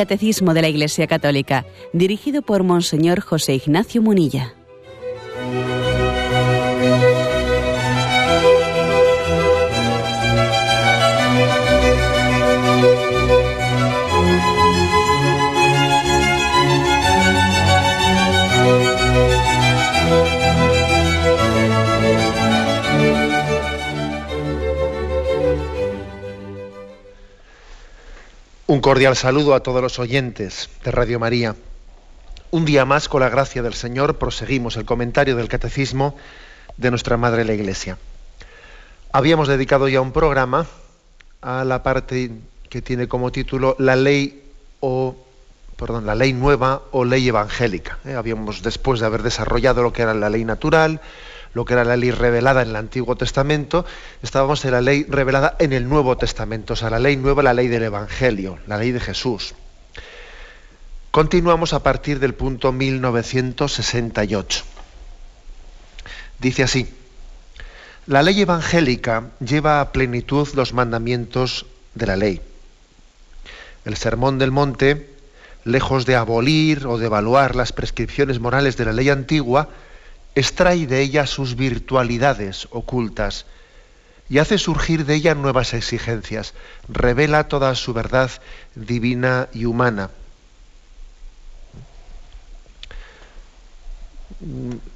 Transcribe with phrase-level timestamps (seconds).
[0.00, 4.54] Catecismo de la Iglesia Católica, dirigido por Monseñor José Ignacio Munilla.
[28.80, 31.54] Un cordial saludo a todos los oyentes de Radio María.
[32.50, 36.16] Un día más, con la gracia del Señor, proseguimos el comentario del Catecismo
[36.78, 37.98] de nuestra Madre la Iglesia.
[39.12, 40.64] Habíamos dedicado ya un programa
[41.42, 42.30] a la parte
[42.70, 44.50] que tiene como título La ley
[44.80, 45.14] o
[45.76, 47.98] perdón, la ley nueva o ley evangélica.
[48.06, 48.14] ¿eh?
[48.14, 51.02] Habíamos después de haber desarrollado lo que era la ley natural,
[51.54, 53.84] lo que era la ley revelada en el Antiguo Testamento,
[54.22, 57.54] estábamos en la ley revelada en el Nuevo Testamento, o sea, la ley nueva, la
[57.54, 59.54] ley del Evangelio, la ley de Jesús.
[61.10, 64.64] Continuamos a partir del punto 1968.
[66.38, 66.88] Dice así,
[68.06, 72.40] la ley evangélica lleva a plenitud los mandamientos de la ley.
[73.84, 75.10] El Sermón del Monte,
[75.64, 79.68] lejos de abolir o de evaluar las prescripciones morales de la ley antigua,
[80.34, 83.46] extrae de ella sus virtualidades ocultas
[84.30, 86.54] y hace surgir de ella nuevas exigencias,
[86.88, 88.30] revela toda su verdad
[88.76, 90.10] divina y humana.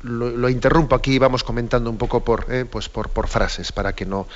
[0.02, 4.28] Lo, interrumpo aquí, vamos comentando un poco por, eh, pues por, frases para que, no,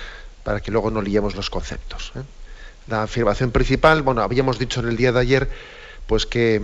[0.43, 2.13] para que luego no liemos los conceptos.
[2.17, 2.23] Eh.
[2.89, 5.49] La afirmación principal, bueno, habíamos dicho en el día de ayer,
[6.09, 6.61] pues que,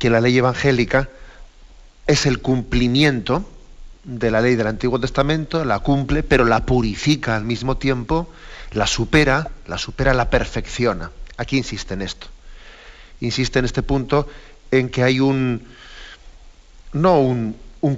[0.00, 1.08] que la ley evangélica,
[2.06, 3.44] es el cumplimiento
[4.04, 8.28] de la ley del Antiguo Testamento, la cumple, pero la purifica al mismo tiempo,
[8.72, 11.10] la supera, la supera, la perfecciona.
[11.36, 12.26] Aquí insiste en esto.
[13.20, 14.28] Insiste en este punto
[14.70, 15.62] en que hay un
[16.92, 17.96] no un, un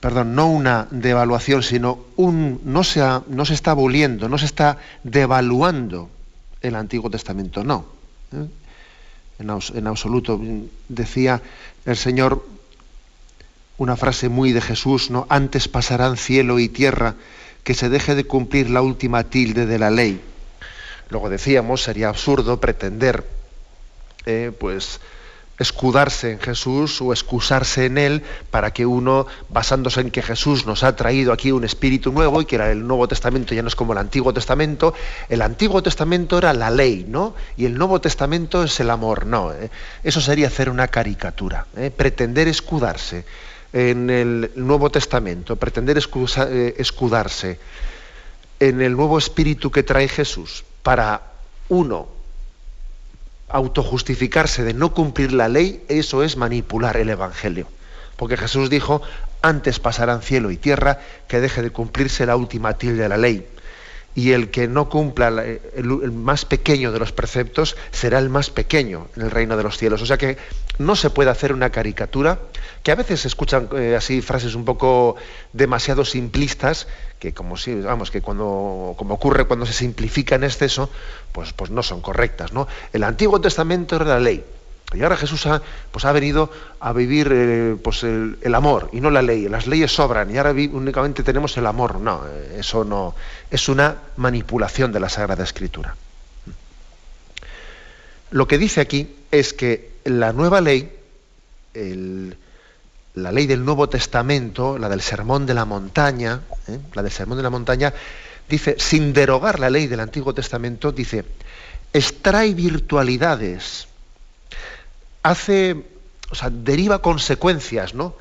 [0.00, 4.78] perdón, no una devaluación, sino un no se, no se está aboliendo, no se está
[5.04, 6.10] devaluando
[6.60, 7.86] el Antiguo Testamento, no.
[8.32, 8.46] ¿eh?
[9.38, 10.40] En, en absoluto.
[10.88, 11.40] Decía
[11.84, 12.44] el Señor
[13.78, 15.26] una frase muy de Jesús, ¿no?
[15.30, 17.14] Antes pasarán cielo y tierra
[17.64, 20.20] que se deje de cumplir la última tilde de la ley.
[21.10, 23.24] Luego decíamos, sería absurdo pretender,
[24.26, 25.00] eh, pues,
[25.58, 30.84] escudarse en Jesús o excusarse en Él para que uno, basándose en que Jesús nos
[30.84, 33.92] ha traído aquí un espíritu nuevo y que el Nuevo Testamento ya no es como
[33.92, 34.94] el Antiguo Testamento,
[35.28, 37.34] el Antiguo Testamento era la ley, ¿no?
[37.56, 39.52] Y el Nuevo Testamento es el amor, no.
[39.52, 39.70] ¿eh?
[40.04, 41.90] Eso sería hacer una caricatura, ¿eh?
[41.90, 43.24] pretender escudarse
[43.72, 47.58] en el Nuevo Testamento, pretender eh, escudarse
[48.60, 51.22] en el nuevo espíritu que trae Jesús para
[51.68, 52.08] uno
[53.48, 57.66] autojustificarse de no cumplir la ley, eso es manipular el Evangelio.
[58.16, 59.00] Porque Jesús dijo,
[59.42, 63.46] antes pasarán cielo y tierra que deje de cumplirse la última tilde de la ley
[64.18, 69.06] y el que no cumpla el, más pequeño de los preceptos será el más pequeño
[69.14, 70.02] en el reino de los cielos.
[70.02, 70.36] O sea que
[70.78, 72.40] no se puede hacer una caricatura,
[72.82, 75.14] que a veces se escuchan eh, así frases un poco
[75.52, 76.88] demasiado simplistas,
[77.20, 80.90] que como si, vamos, que cuando, como ocurre cuando se simplifica en exceso,
[81.30, 82.52] pues, pues no son correctas.
[82.52, 82.66] ¿no?
[82.92, 84.44] El Antiguo Testamento era la ley,
[84.94, 85.60] y ahora Jesús ha,
[85.90, 86.50] pues ha venido
[86.80, 89.46] a vivir eh, pues el, amor y no la ley.
[89.48, 92.00] Las leyes sobran y ahora únicamente tenemos el amor.
[92.00, 92.22] No,
[92.56, 93.14] eso no.
[93.50, 95.94] Es una manipulación de la Sagrada Escritura.
[98.30, 100.90] Lo que dice aquí es que la nueva ley,
[101.74, 106.78] la ley del Nuevo Testamento, la del Sermón de la Montaña, ¿eh?
[106.94, 107.92] la del Sermón de la Montaña,
[108.48, 111.26] dice, sin derogar la ley del Antiguo Testamento, dice,
[111.92, 113.88] extrae virtualidades
[115.22, 115.84] hace,
[116.30, 118.14] o sea, deriva consecuencias ¿no?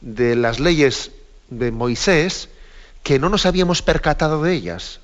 [0.00, 1.12] de las leyes
[1.50, 2.48] de Moisés
[3.02, 5.00] que no nos habíamos percatado de ellas.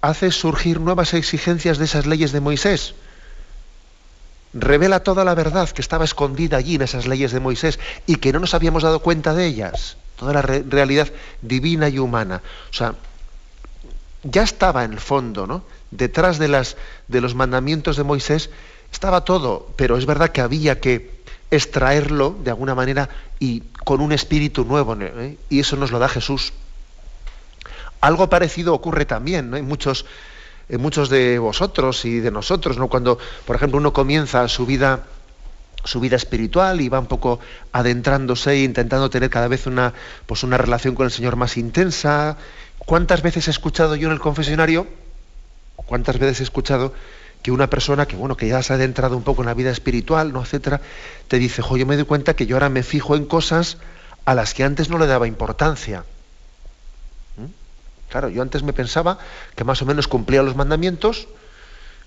[0.00, 2.94] Hace surgir nuevas exigencias de esas leyes de Moisés.
[4.54, 8.32] Revela toda la verdad que estaba escondida allí en esas leyes de Moisés y que
[8.32, 9.96] no nos habíamos dado cuenta de ellas.
[10.16, 11.08] Toda la realidad
[11.42, 12.42] divina y humana.
[12.70, 12.94] O sea,
[14.22, 15.64] ya estaba en el fondo, ¿no?
[15.90, 16.76] Detrás de, las,
[17.06, 18.50] de los mandamientos de Moisés
[18.92, 21.18] estaba todo, pero es verdad que había que
[21.50, 23.08] extraerlo de alguna manera
[23.38, 25.38] y con un espíritu nuevo, ¿eh?
[25.48, 26.52] y eso nos lo da Jesús.
[28.00, 29.56] Algo parecido ocurre también ¿no?
[29.56, 30.06] en, muchos,
[30.68, 32.88] en muchos de vosotros y de nosotros, ¿no?
[32.88, 35.04] cuando, por ejemplo, uno comienza su vida
[35.84, 37.38] su vida espiritual y va un poco
[37.72, 39.94] adentrándose e intentando tener cada vez una,
[40.26, 42.36] pues una relación con el Señor más intensa.
[42.78, 44.86] ¿Cuántas veces he escuchado yo en el confesionario?
[45.76, 46.92] ¿Cuántas veces he escuchado
[47.42, 49.70] que una persona que bueno, que ya se ha adentrado un poco en la vida
[49.70, 50.42] espiritual, ¿no?
[50.42, 50.80] etcétera,
[51.28, 53.78] te dice, jo, yo me doy cuenta que yo ahora me fijo en cosas
[54.24, 56.04] a las que antes no le daba importancia.
[57.36, 57.46] ¿Mm?
[58.10, 59.18] Claro, yo antes me pensaba
[59.54, 61.28] que más o menos cumplía los mandamientos,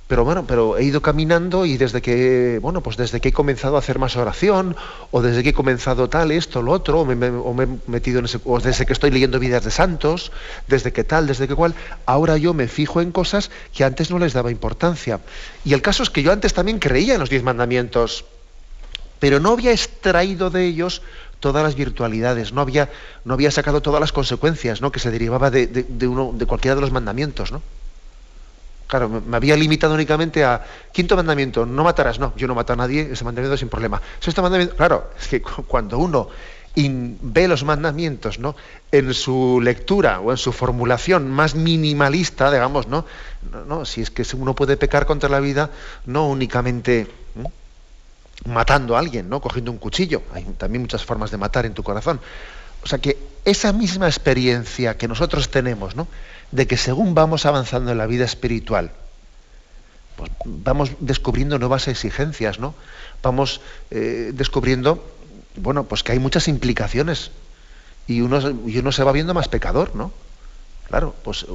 [0.08, 3.78] pero bueno, pero he ido caminando y desde que, bueno, pues desde que he comenzado
[3.78, 4.76] a hacer más oración,
[5.10, 7.28] o desde que he comenzado tal, esto, lo otro, o me,
[7.64, 10.34] he metido en ese, o desde que estoy leyendo vidas de santos,
[10.68, 11.76] desde que tal, desde que cual,
[12.06, 15.22] ahora yo me fijo en cosas que antes no les daba importancia.
[15.64, 18.26] Y el caso es que yo antes también creía en los diez mandamientos,
[19.20, 21.02] pero no había extraído de ellos
[21.40, 22.90] todas las virtualidades, no había,
[23.24, 24.92] no había sacado todas las consecuencias ¿no?
[24.92, 27.62] que se derivaba de, de, uno, de cualquiera de los mandamientos, ¿no?
[28.92, 32.20] Claro, me había limitado únicamente a quinto mandamiento, no matarás.
[32.20, 34.02] No, yo no mato a nadie, ese mandamiento sin problema.
[34.20, 36.28] Sexto mandamiento, claro, es que cuando uno
[36.76, 38.54] ve los mandamientos ¿no?
[38.92, 43.06] en su lectura o en su formulación más minimalista, digamos, ¿no?
[43.66, 45.70] No, si es que uno puede pecar contra la vida,
[46.06, 47.08] no únicamente
[48.44, 49.40] matando a alguien, ¿no?
[49.40, 50.22] cogiendo un cuchillo.
[50.34, 52.20] Hay también muchas formas de matar en tu corazón.
[52.84, 56.10] O sea que esa misma experiencia que nosotros tenemos, ¿no?
[56.52, 58.92] De que según vamos avanzando en la vida espiritual,
[60.16, 62.76] pues vamos descubriendo nuevas exigencias, ¿no?
[63.24, 65.04] Vamos eh, descubriendo,
[65.56, 67.32] bueno, pues que hay muchas implicaciones
[68.08, 70.12] y uno, y se va viendo más pecador, ¿no?
[70.88, 71.46] Claro, pues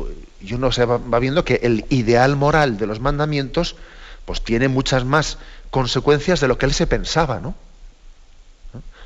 [0.41, 3.77] y uno se va, viendo que el ideal moral de los mandamientos,
[4.25, 5.37] pues tiene muchas más
[5.71, 7.55] consecuencias de lo que él se pensaba, ¿no?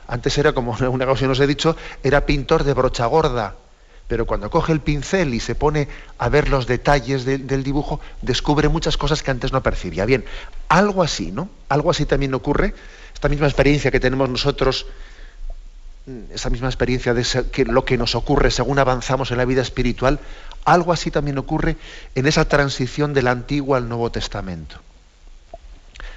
[0.06, 3.56] Antes era como una ocasión os he dicho, era pintor de brocha gorda
[4.10, 5.86] pero cuando coge el pincel y se pone
[6.18, 10.04] a ver los detalles del dibujo, descubre muchas cosas que antes no percibía.
[10.04, 10.24] Bien,
[10.68, 11.48] algo así, ¿no?
[11.68, 12.74] Algo así también ocurre,
[13.14, 14.86] esta misma experiencia que tenemos nosotros,
[16.06, 19.62] mm, esa misma experiencia de que lo que nos ocurre según avanzamos en la vida
[19.62, 20.18] espiritual,
[20.64, 21.76] algo así también ocurre
[22.16, 24.80] en esa transición del Antiguo al Nuevo Testamento.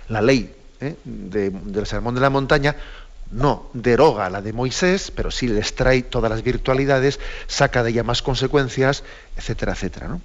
[0.09, 0.51] La ley
[0.81, 0.95] ¿eh?
[1.03, 2.75] del Sermón de la Montaña
[3.33, 8.03] no deroga la de Moisés, pero sí les trae todas las virtualidades, saca de ella
[8.03, 9.03] más consecuencias,
[9.35, 10.19] etcétera, etcétera.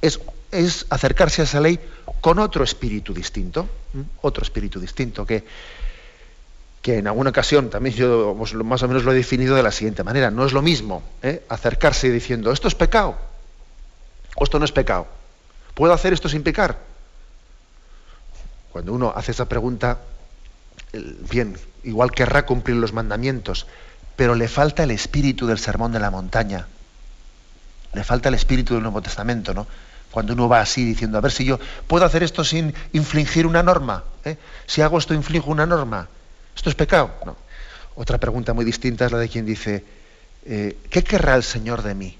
[0.00, 0.18] Es,
[0.50, 1.78] es, acercarse a esa ley
[2.20, 3.68] con otro espíritu distinto,
[4.22, 5.44] otro espíritu distinto, que,
[6.80, 10.02] que en alguna ocasión también yo más o menos lo he definido de la siguiente
[10.02, 10.30] manera.
[10.30, 11.44] No es lo mismo ¿eh?
[11.50, 13.18] acercarse diciendo, esto es pecado,
[14.36, 15.06] o esto no es pecado.
[15.74, 16.78] ¿Puedo hacer esto sin pecar?
[18.72, 19.98] Cuando uno hace esa pregunta,
[20.92, 23.66] bien, igual querrá cumplir los mandamientos,
[24.16, 26.66] pero le falta el espíritu del sermón de la montaña.
[27.92, 29.66] Le falta el espíritu del Nuevo Testamento, ¿no?
[30.10, 33.62] Cuando uno va así diciendo, a ver si yo puedo hacer esto sin infligir una
[33.62, 34.04] norma.
[34.24, 34.36] ¿eh?
[34.66, 36.08] Si hago esto, inflijo una norma.
[36.54, 37.12] ¿Esto es pecado?
[37.24, 37.36] No.
[37.94, 39.84] Otra pregunta muy distinta es la de quien dice,
[40.44, 42.18] eh, ¿qué querrá el Señor de mí?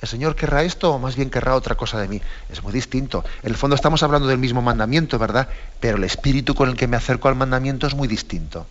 [0.00, 2.20] ¿El Señor querrá esto o más bien querrá otra cosa de mí?
[2.50, 3.24] Es muy distinto.
[3.42, 5.48] En el fondo estamos hablando del mismo mandamiento, ¿verdad?
[5.80, 8.66] Pero el espíritu con el que me acerco al mandamiento es muy distinto.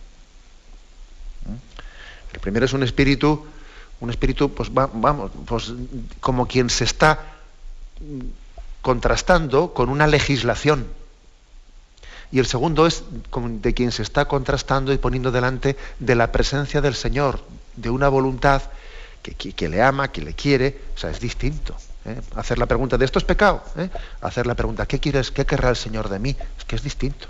[1.44, 2.34] ¿Mm?
[2.34, 3.46] El primero es un espíritu,
[4.00, 5.72] un espíritu, pues vamos, pues
[6.20, 7.20] como quien se está
[8.80, 10.86] contrastando con una legislación.
[12.30, 16.80] Y el segundo es de quien se está contrastando y poniendo delante de la presencia
[16.80, 17.40] del Señor,
[17.76, 18.62] de una voluntad
[19.34, 21.74] que, le ama, que le quiere, o sea, es distinto.
[22.04, 22.20] ¿eh?
[22.36, 23.88] Hacer la pregunta de esto es pecado, ¿eh?
[24.20, 26.36] hacer la pregunta ¿qué quieres, qué querrá el Señor de mí?
[26.58, 27.28] Es que es distinto.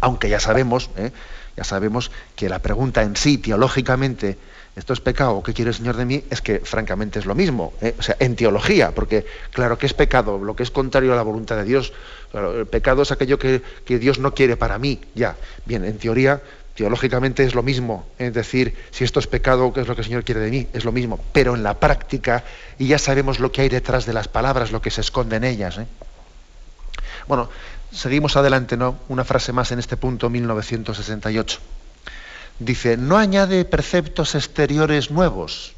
[0.00, 1.12] Aunque ya sabemos, ¿eh?
[1.56, 4.36] ya sabemos que la pregunta en sí, teológicamente,
[4.74, 7.72] esto es pecado qué quiere el Señor de mí, es que francamente es lo mismo.
[7.98, 11.22] O sea, en teología, porque claro que es pecado, lo que es contrario a la
[11.22, 11.92] voluntad de Dios.
[12.32, 15.36] el pecado es aquello que, que Dios no quiere para mí, ya.
[15.66, 16.40] Bien, en teoría
[16.74, 20.06] teológicamente es lo mismo, es decir, si esto es pecado, ¿qué es lo que el
[20.06, 20.68] Señor quiere de mí?
[20.72, 22.44] Es lo mismo, pero en la práctica,
[22.78, 25.44] y ya sabemos lo que hay detrás de las palabras, lo que se esconde en
[25.44, 25.78] ellas.
[25.78, 25.86] ¿eh?
[27.28, 27.50] Bueno,
[27.92, 28.96] seguimos adelante, ¿no?
[29.08, 31.58] Una frase más en este punto, 1968.
[32.58, 35.74] Dice, no añade preceptos exteriores nuevos,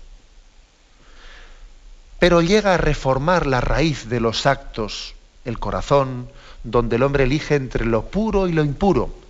[2.21, 6.29] pero llega a reformar la raíz de los actos, el corazón,
[6.63, 9.24] donde el hombre elige entre lo puro y lo impuro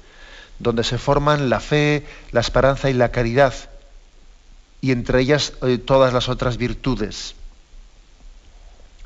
[0.59, 3.55] donde se forman la fe, la esperanza y la caridad,
[4.81, 7.35] y entre ellas eh, todas las otras virtudes.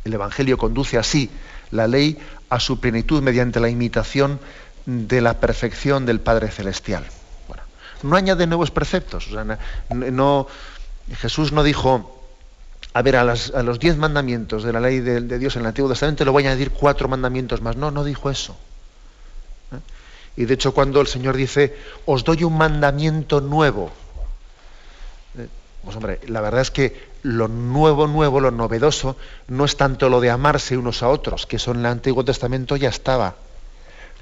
[0.05, 1.31] El Evangelio conduce así
[1.71, 4.41] la ley a su plenitud mediante la imitación
[4.87, 7.05] de la perfección del Padre Celestial.
[8.03, 9.29] No añade nuevos preceptos.
[9.91, 10.47] no,
[11.21, 12.29] Jesús no dijo,
[12.95, 15.91] a ver, a, los diez mandamientos de la ley de, de Dios en el Antiguo
[15.91, 17.77] Testamento le voy a añadir cuatro mandamientos más.
[17.77, 18.57] No, no dijo eso.
[20.39, 21.77] Y de hecho cuando el Señor dice,
[22.07, 23.91] os doy un mandamiento nuevo,
[25.37, 25.49] eh,
[25.83, 29.17] Pues hombre, la verdad es que lo nuevo, nuevo, lo novedoso,
[29.49, 32.77] no es tanto lo de amarse unos a otros, que eso en el Antiguo Testamento
[32.77, 33.35] ya estaba.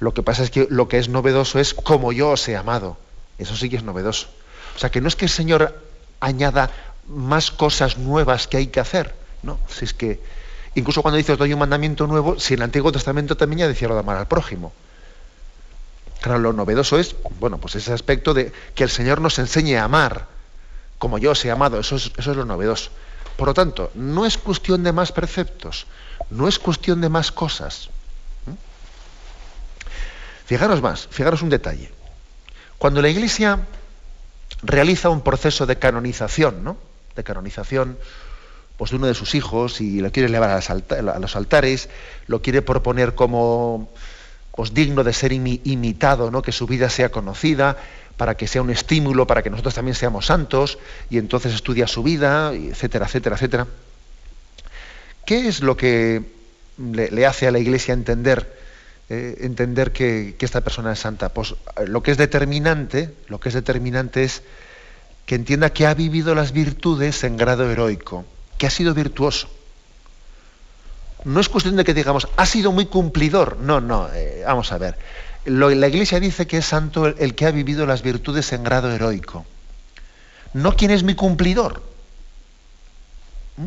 [0.00, 2.96] Lo que pasa es que lo que es novedoso es como yo os he amado.
[3.36, 4.28] Eso sí que es novedoso.
[4.74, 5.82] O sea, que no es que el Señor
[6.20, 6.70] añada
[7.08, 9.58] más cosas nuevas que hay que hacer, ¿no?
[9.68, 10.18] Si es que,
[10.76, 13.68] incluso cuando dice os doy un mandamiento nuevo, si en el Antiguo Testamento también ya
[13.68, 14.72] decía lo de amar al prójimo.
[16.20, 19.84] Claro, lo novedoso es, bueno, pues ese aspecto de que el Señor nos enseñe a
[19.84, 20.26] amar,
[20.98, 22.90] como yo os he amado, eso es, eso es lo novedoso.
[23.36, 25.86] Por lo tanto, no es cuestión de más preceptos,
[26.30, 27.90] no es cuestión de más cosas.
[28.46, 28.52] ¿Mm?
[30.46, 31.92] Fijaros más, fijaros un detalle.
[32.78, 33.66] Cuando la Iglesia
[34.62, 36.76] realiza un proceso de canonización, ¿no?
[37.14, 37.98] De canonización
[38.76, 41.88] pues, de uno de sus hijos y lo quiere llevar a los altares,
[42.26, 43.90] lo quiere proponer como
[44.64, 46.42] digno de ser imitado, ¿no?
[46.42, 47.76] que su vida sea conocida,
[48.16, 50.78] para que sea un estímulo, para que nosotros también seamos santos,
[51.10, 53.66] y entonces estudia su vida, etcétera, etcétera, etcétera.
[55.26, 56.22] ¿Qué es lo que
[56.78, 58.58] le, hace a la Iglesia entender,
[59.10, 61.28] eh, entender que, que, esta persona es santa?
[61.30, 64.42] Pues eh, lo que es determinante, lo que es determinante es
[65.26, 68.24] que entienda que ha vivido las virtudes en grado heroico,
[68.56, 69.48] que ha sido virtuoso
[71.26, 73.58] no es cuestión de que digamos, ha sido muy cumplidor.
[73.58, 74.96] No, no, eh, vamos a ver.
[75.44, 79.44] la Iglesia dice que es santo el, que ha vivido las virtudes en grado heroico.
[80.52, 81.82] No quien es mi cumplidor.
[83.56, 83.66] ¿Mm?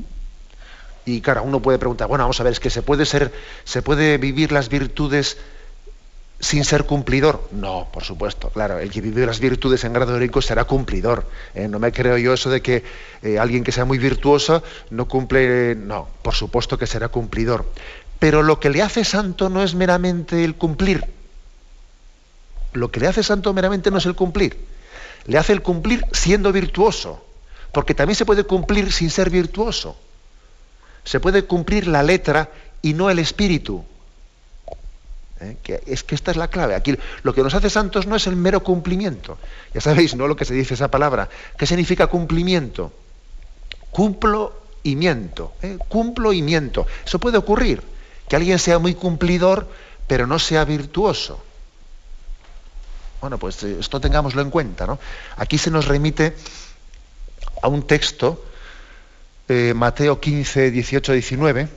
[1.05, 3.33] Y claro, uno puede preguntar, bueno, vamos a ver, es que se puede ser,
[3.65, 5.35] se puede vivir las virtudes
[6.39, 7.49] sin ser cumplidor.
[7.51, 11.27] No, por supuesto, claro, el que vive las virtudes en grado heroico será cumplidor.
[11.53, 11.67] ¿eh?
[11.67, 12.83] No me creo yo eso de que
[13.21, 17.65] eh, alguien que sea muy virtuoso no cumple, no, por supuesto que será cumplidor.
[18.19, 21.05] Pero lo que le hace santo no es meramente el cumplir.
[22.73, 24.57] Lo que le hace santo meramente no es el cumplir.
[25.25, 27.25] Le hace el cumplir siendo virtuoso.
[27.71, 29.97] Porque también se puede cumplir sin ser virtuoso.
[31.03, 32.49] Se puede cumplir la letra
[32.81, 33.83] y no el espíritu.
[35.41, 35.57] ¿Eh?
[35.85, 36.75] es que esta es la clave.
[36.75, 39.37] Aquí lo que nos hace santos no es el mero cumplimiento.
[39.73, 40.27] Ya sabéis, ¿no?
[40.27, 41.29] Lo que se dice esa palabra.
[41.57, 42.91] ¿Qué significa cumplimiento?
[43.91, 45.53] Cumplo y miento.
[45.61, 45.77] ¿eh?
[45.87, 46.87] Cumplo y miento.
[47.05, 47.81] Eso puede ocurrir.
[48.27, 49.67] Que alguien sea muy cumplidor,
[50.07, 51.43] pero no sea virtuoso.
[53.21, 54.85] Bueno, pues eh, esto tengámoslo en cuenta.
[54.85, 54.99] ¿no?
[55.37, 56.35] Aquí se nos remite
[57.61, 58.45] a un texto,
[59.73, 61.67] Mateo 15, 18, 19.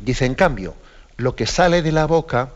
[0.00, 0.74] Dice, en cambio,
[1.18, 2.50] lo que sale de la boca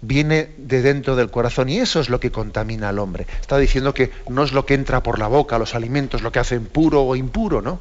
[0.00, 3.26] viene de dentro del corazón y eso es lo que contamina al hombre.
[3.40, 6.38] Está diciendo que no es lo que entra por la boca, los alimentos, lo que
[6.38, 7.80] hacen puro o impuro, ¿no?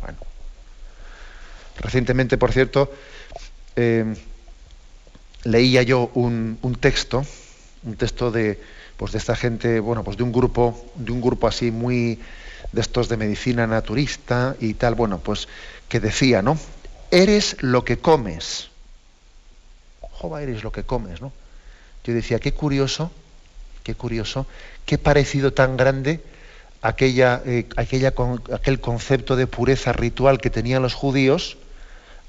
[0.00, 0.18] Bueno.
[1.78, 2.90] Recientemente, por cierto,
[3.76, 4.14] eh,
[5.44, 7.24] leía yo un, texto,
[7.84, 8.60] un texto de,
[8.96, 12.18] pues de esta gente, bueno, pues de un grupo, de un grupo así muy
[12.72, 15.48] de estos de medicina naturista y tal, bueno, pues
[15.88, 16.58] que decía, ¿no?
[17.12, 18.70] Eres lo que comes.
[20.00, 21.32] Jova, eres lo que comes, ¿no?
[22.04, 23.12] Yo decía, qué curioso,
[23.84, 24.46] qué curioso,
[24.86, 26.20] qué parecido tan grande
[26.80, 28.14] aquella, eh, aquella,
[28.52, 31.58] aquel concepto de pureza ritual que tenían los judíos,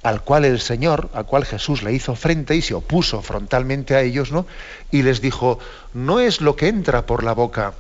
[0.04, 4.02] al cual el Señor, al cual Jesús le hizo frente y se opuso frontalmente a
[4.02, 4.46] ellos, ¿no?
[4.92, 5.60] Y les dijo,
[5.94, 7.74] no es lo que entra por la boca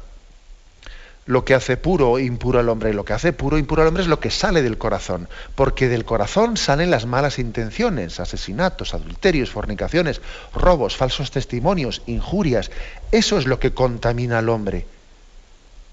[1.25, 2.93] lo que hace puro o impuro al hombre.
[2.93, 5.29] Lo que hace puro o impuro al hombre es lo que sale del corazón.
[5.55, 10.21] Porque del corazón salen las malas intenciones, asesinatos, adulterios, fornicaciones,
[10.53, 12.71] robos, falsos testimonios, injurias.
[13.11, 14.85] Eso es lo que contamina al hombre.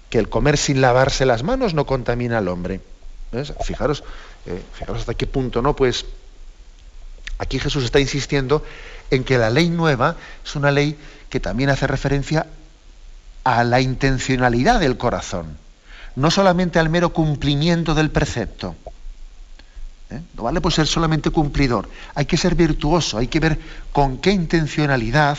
[0.09, 2.81] Que el comer sin lavarse las manos no contamina al hombre.
[3.63, 4.03] Fijaros,
[4.45, 5.73] eh, fijaros hasta qué punto, ¿no?
[5.75, 6.05] Pues
[7.37, 8.63] aquí Jesús está insistiendo
[9.09, 10.97] en que la ley nueva es una ley
[11.29, 12.47] que también hace referencia
[13.43, 15.57] a la intencionalidad del corazón,
[16.15, 18.75] no solamente al mero cumplimiento del precepto.
[20.09, 20.21] ¿Eh?
[20.35, 23.59] No vale por ser solamente cumplidor, hay que ser virtuoso, hay que ver
[23.91, 25.37] con qué intencionalidad,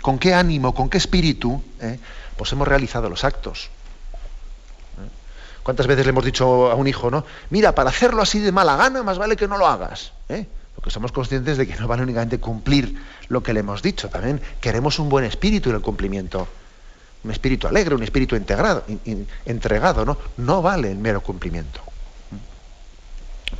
[0.00, 1.98] con qué ánimo, con qué espíritu, ¿eh?
[2.36, 3.70] pues hemos realizado los actos.
[4.98, 5.08] ¿Eh?
[5.64, 7.24] ¿Cuántas veces le hemos dicho a un hijo, no?
[7.50, 10.12] Mira, para hacerlo así de mala gana, más vale que no lo hagas.
[10.84, 12.94] Porque somos conscientes de que no vale únicamente cumplir
[13.28, 16.46] lo que le hemos dicho, también queremos un buen espíritu en el cumplimiento.
[17.24, 18.84] Un espíritu alegre, un espíritu integrado,
[19.46, 20.18] entregado, ¿no?
[20.36, 21.80] No vale el mero cumplimiento.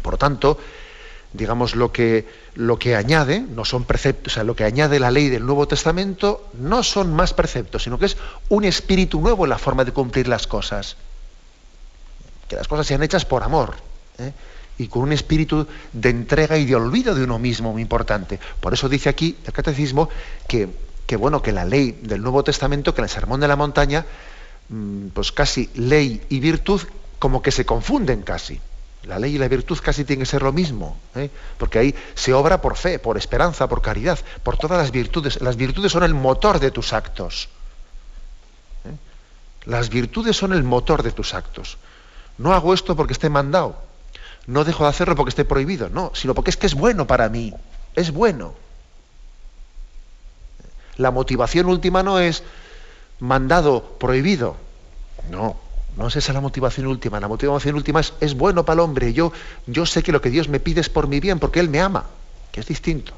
[0.03, 0.59] Por lo tanto,
[1.33, 5.11] digamos, lo que, lo que añade, no son preceptos, o sea, lo que añade la
[5.11, 8.19] ley del Nuevo Testamento no son más preceptos, sino que es
[8.51, 10.99] un espíritu nuevo en la forma de cumplir las cosas.
[12.49, 13.77] Que las cosas sean hechas por amor.
[14.19, 14.35] ¿eh?
[14.79, 18.41] Y con un espíritu de entrega y de olvido de uno mismo muy importante.
[18.61, 20.09] Por eso dice aquí el catecismo
[20.49, 20.69] que,
[21.17, 24.05] bueno, que la ley del Nuevo Testamento, que el sermón de la montaña,
[24.69, 26.81] mm, pues casi ley y virtud
[27.19, 28.61] como que se confunden casi.
[29.05, 31.31] La ley y la virtud casi tienen que ser lo mismo, ¿eh?
[31.59, 35.41] porque ahí se obra por fe, por esperanza, por caridad, por todas las virtudes.
[35.43, 37.51] Las virtudes son el motor de tus actos.
[38.87, 38.97] ¿eh?
[39.67, 41.77] Las virtudes son el motor de tus actos.
[42.39, 43.77] No hago esto porque esté mandado,
[44.47, 47.29] no dejo de hacerlo porque esté prohibido, no, sino porque es que es bueno para
[47.29, 47.55] mí,
[47.95, 48.55] es bueno.
[50.97, 52.43] La motivación última no es
[53.21, 54.57] mandado, prohibido,
[55.31, 55.57] no,
[55.97, 57.21] no es esa la motivación última.
[57.21, 59.13] La motivación última es, es bueno para el hombre.
[59.13, 59.33] Yo,
[59.67, 61.81] yo sé que lo que Dios me pide es por mi bien, porque Él me
[61.81, 62.05] ama,
[62.53, 63.13] que es distinto.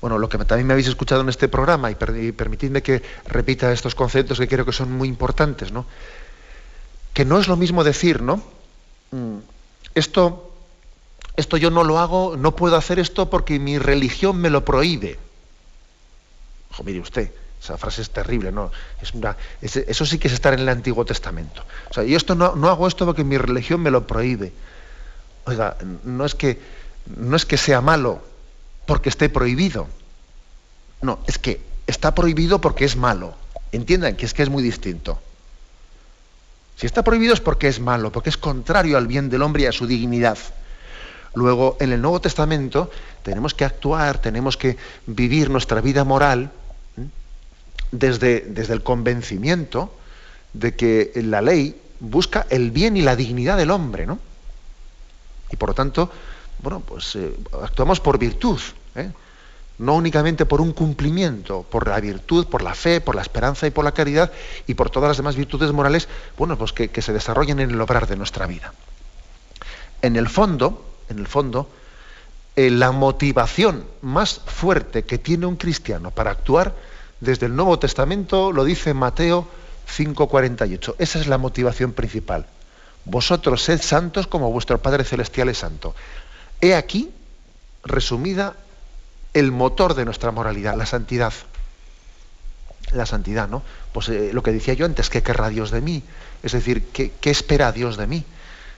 [0.00, 3.94] Bueno, lo que también me habéis escuchado en este programa, y, permitidme que repita estos
[3.94, 5.86] conceptos que creo que son muy importantes, ¿no?
[7.14, 8.42] Que no es lo mismo decir, ¿no?
[9.12, 9.38] Mm,
[9.94, 10.52] esto,
[11.36, 15.18] esto yo no lo hago, no puedo hacer esto porque mi religión me lo prohíbe.
[16.72, 17.30] Ojo, mire usted,
[17.62, 18.72] esa frase es terrible, ¿no?
[19.00, 21.62] Es una, eso sí que es estar en el Antiguo Testamento.
[21.90, 24.52] O sea, yo esto no, no, hago esto porque mi religión me lo prohíbe.
[25.44, 26.58] Oiga, no es que,
[27.16, 28.22] no es que sea malo
[28.86, 29.86] porque esté prohibido.
[31.02, 33.34] No, es que está prohibido porque es malo.
[33.72, 35.20] Entiendan que es que es muy distinto.
[36.82, 39.66] Si está prohibido es porque es malo, porque es contrario al bien del hombre y
[39.66, 40.36] a su dignidad.
[41.32, 42.90] Luego, en el Nuevo Testamento
[43.22, 46.50] tenemos que actuar, tenemos que vivir nuestra vida moral
[47.92, 49.94] desde, desde el convencimiento
[50.54, 54.18] de que la ley busca el bien y la dignidad del hombre, ¿no?
[55.52, 56.10] Y por lo tanto,
[56.64, 58.58] bueno, pues eh, actuamos por virtud,
[58.96, 59.08] ¿eh?
[59.82, 63.70] No únicamente por un cumplimiento, por la virtud, por la fe, por la esperanza y
[63.72, 64.30] por la caridad
[64.68, 66.06] y por todas las demás virtudes morales,
[66.38, 68.72] bueno, pues que, se desarrollen en el obrar de nuestra vida.
[70.00, 71.68] En el fondo, en el fondo,
[72.54, 76.76] eh, la motivación más fuerte que tiene un cristiano para actuar
[77.18, 79.48] desde el Nuevo Testamento lo dice Mateo
[79.88, 80.94] 5:48.
[81.00, 82.46] Esa es la motivación principal.
[83.04, 85.96] Vosotros sed santos como vuestro Padre Celestial es santo.
[86.60, 87.10] He aquí,
[87.82, 88.54] resumida,
[89.34, 91.32] el motor de nuestra moralidad, la santidad.
[92.92, 93.62] La santidad, ¿no?
[93.92, 96.02] Pues eh, lo que decía yo antes, ¿qué querrá Dios de mí?
[96.42, 98.24] Es decir, ¿qué, ¿qué, espera Dios de mí?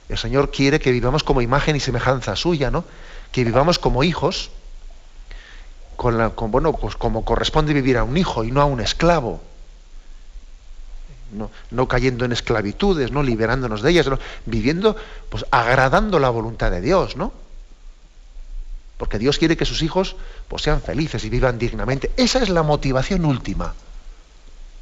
[0.09, 2.85] El Señor quiere que vivamos como imagen y semejanza suya, ¿no?
[3.33, 4.51] Que vivamos como hijos,
[5.97, 9.40] con bueno, pues como corresponde vivir a un hijo y no a un esclavo.
[11.71, 14.09] No, cayendo en esclavitudes, no liberándonos de ellas,
[14.47, 14.95] viviendo,
[15.31, 17.33] pues agradando la voluntad de Dios, ¿no?
[18.96, 20.16] Porque Dios quiere que sus hijos
[20.48, 22.12] pues, sean felices y vivan dignamente.
[22.16, 23.74] Esa es la motivación última.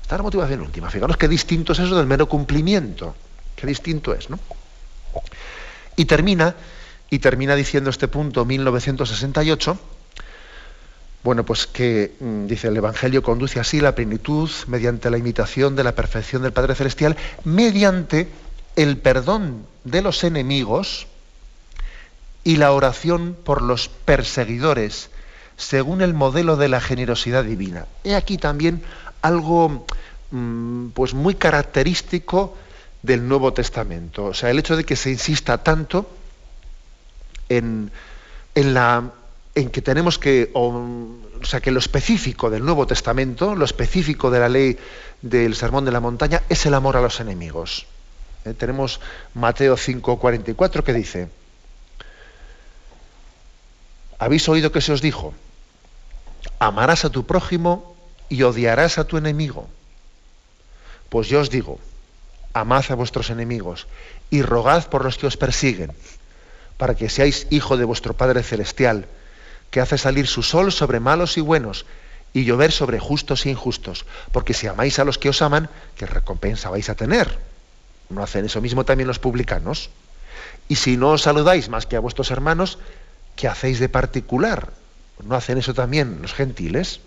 [0.02, 0.90] Esta es la motivación última.
[0.90, 3.14] Fijaros qué distinto es eso del mero cumplimiento.
[3.56, 4.38] Qué distinto es, ¿no?
[5.96, 6.54] Y termina,
[7.10, 9.78] y termina diciendo este punto 1968
[11.22, 15.84] bueno, pues que, mm, dice el Evangelio, conduce así la plenitud mediante la imitación de
[15.84, 18.28] la perfección del Padre Celestial, mediante
[18.74, 21.06] el perdón de los enemigos
[22.44, 25.10] y la oración por los perseguidores,
[25.56, 27.86] según el modelo de la generosidad divina.
[28.04, 28.82] He aquí también
[29.20, 29.86] algo
[30.30, 32.56] mm, pues muy característico
[33.02, 34.26] del Nuevo Testamento.
[34.26, 36.08] O sea, el hecho de que se insista tanto
[37.48, 37.90] en,
[38.54, 39.12] en la
[39.54, 40.82] en que tenemos que, o,
[41.42, 44.78] sea, que lo específico del Nuevo Testamento, lo específico de la ley
[45.20, 47.86] del Sermón de la Montaña, es el amor a los enemigos.
[48.44, 49.00] Eh, tenemos
[49.34, 51.28] Mateo 5:44 que dice,
[54.22, 55.34] ¿habéis oído que se os dijo?
[56.60, 57.96] Amarás a tu prójimo
[58.28, 59.68] y odiarás a tu enemigo.
[61.08, 61.80] Pues yo os digo,
[62.54, 63.88] amad a vuestros enemigos
[64.30, 65.92] y rogad por los que os persiguen,
[66.76, 69.06] para que seáis hijo de vuestro Padre Celestial
[69.72, 71.84] que hace salir su sol sobre malos y buenos
[72.32, 74.06] y llover sobre justos e injustos.
[74.30, 77.38] Porque si amáis a los que os aman, ¿qué recompensa vais a tener?
[78.08, 79.90] ¿No hacen eso mismo también los publicanos?
[80.68, 82.78] Y si no os saludáis más que a vuestros hermanos,
[83.36, 84.72] ¿qué hacéis de particular?
[85.24, 87.00] ¿No hacen eso también los gentiles?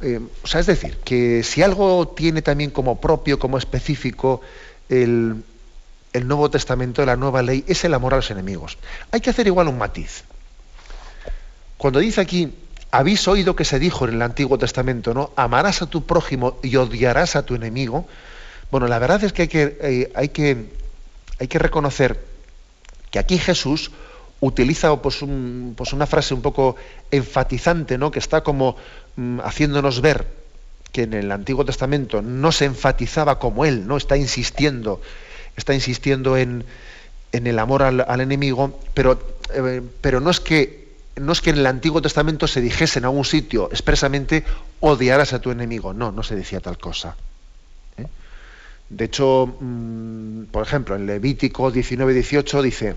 [0.00, 4.40] Eh, o sea, es decir, que si algo tiene también como propio, como específico,
[4.88, 5.42] el,
[6.12, 8.78] el Nuevo Testamento, la nueva ley, es el amor a los enemigos.
[9.10, 10.24] Hay que hacer igual un matiz.
[11.76, 12.52] Cuando dice aquí,
[12.90, 15.32] habéis oído que se dijo en el Antiguo Testamento, ¿no?
[15.36, 18.06] Amarás a tu prójimo y odiarás a tu enemigo.
[18.70, 20.70] Bueno, la verdad es que hay que, eh, hay que,
[21.38, 22.24] hay que reconocer
[23.10, 23.90] que aquí Jesús
[24.40, 25.18] utiliza pues,
[25.76, 26.76] pues, una frase un poco
[27.10, 28.10] enfatizante, ¿no?
[28.10, 28.76] que está como
[29.16, 30.26] mm, haciéndonos ver
[30.92, 35.00] que en el Antiguo Testamento no se enfatizaba como él, no está insistiendo,
[35.56, 36.64] está insistiendo en,
[37.32, 39.20] en el amor al, enemigo, pero,
[39.54, 43.06] eh, pero no es que no es que en el Antiguo Testamento se dijese en
[43.06, 44.44] algún sitio expresamente
[44.80, 45.94] odiarás a tu enemigo.
[45.94, 47.16] No, no se decía tal cosa.
[47.96, 48.06] ¿eh?
[48.90, 52.96] De hecho, mm, por ejemplo, en Levítico 19-18 dice,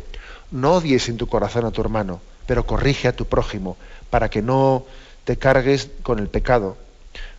[0.51, 3.77] no odies en tu corazón a tu hermano, pero corrige a tu prójimo,
[4.09, 4.85] para que no
[5.23, 6.77] te cargues con el pecado.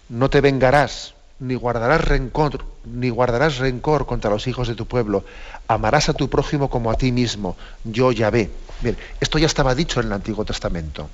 [0.09, 5.25] No te vengarás, ni guardarás rencor, ni guardarás rencor contra los hijos de tu pueblo.
[5.67, 7.57] Amarás a tu prójimo como a ti mismo.
[7.85, 8.51] Yo ya ve.
[8.81, 11.09] Bien, esto ya estaba dicho en el Antiguo Testamento.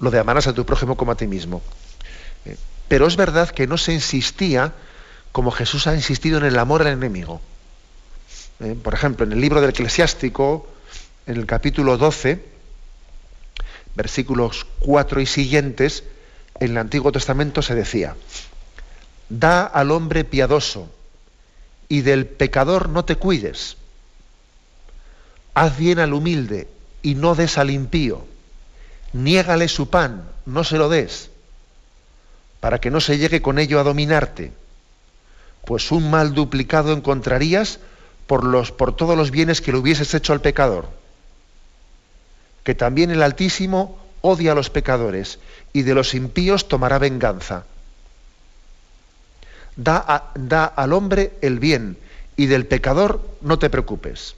[0.00, 1.62] Lo de amarás a tu prójimo como a ti mismo.
[2.44, 2.56] Eh,
[2.88, 4.72] pero es verdad que no se insistía
[5.32, 7.40] como Jesús ha insistido en el amor al enemigo.
[8.60, 10.66] Eh, por ejemplo, en el libro del eclesiástico,
[11.26, 12.44] en el capítulo 12,
[13.94, 16.04] versículos 4 y siguientes,
[16.58, 18.16] en el Antiguo Testamento se decía,
[19.28, 20.90] da al hombre piadoso
[21.88, 23.76] y del pecador no te cuides
[25.54, 26.68] Haz bien al humilde
[27.02, 28.24] y no des al impío.
[29.12, 31.30] Niégale su pan, no se lo des,
[32.60, 34.52] para que no se llegue con ello a dominarte.
[35.64, 37.80] Pues un mal duplicado encontrarías
[38.26, 40.88] por, los, por todos los bienes que le hubieses hecho al pecador.
[42.64, 45.38] Que también el Altísimo odia a los pecadores
[45.72, 47.64] y de los impíos tomará venganza.
[49.76, 51.96] Da, da al hombre el bien
[52.36, 54.34] y del pecador no te preocupes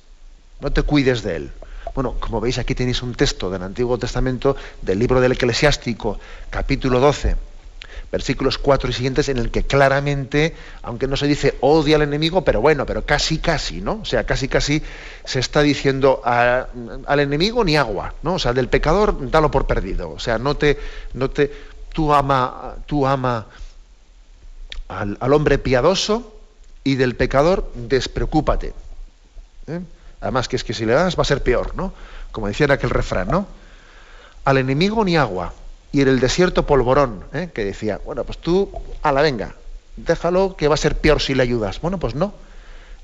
[0.63, 1.51] no te cuides de él.
[1.95, 7.01] Bueno, como veis aquí tenéis un texto del Antiguo Testamento, del libro del Eclesiástico, capítulo
[7.01, 7.37] 12,
[8.13, 12.45] versículos 4 y siguientes, en el que claramente, aunque no se dice odia al enemigo,
[12.45, 14.01] pero bueno, pero casi casi, ¿no?
[14.03, 14.83] O sea, casi casi
[15.25, 18.35] se está diciendo al enemigo ni agua, ¿no?
[18.35, 20.11] O sea, del pecador dalo por perdido.
[20.11, 20.79] O sea, no te,
[21.15, 21.51] no te,
[21.95, 23.47] tú ama, tú ama
[24.89, 26.37] al, al hombre piadoso
[26.85, 28.75] y del pecador despreocúpate.
[29.69, 29.81] ¿eh?
[30.21, 31.95] Además, que es que si le das va a ser peor, ¿no?
[32.31, 33.47] Como decía aquel refrán, ¿no?
[34.45, 35.55] Al enemigo ni agua,
[35.93, 37.51] y en el desierto polvorón, ¿eh?
[37.53, 38.71] que decía, bueno, pues tú,
[39.03, 39.55] a la venga,
[39.97, 41.81] déjalo que va a ser peor si le ayudas.
[41.81, 42.33] Bueno, pues no.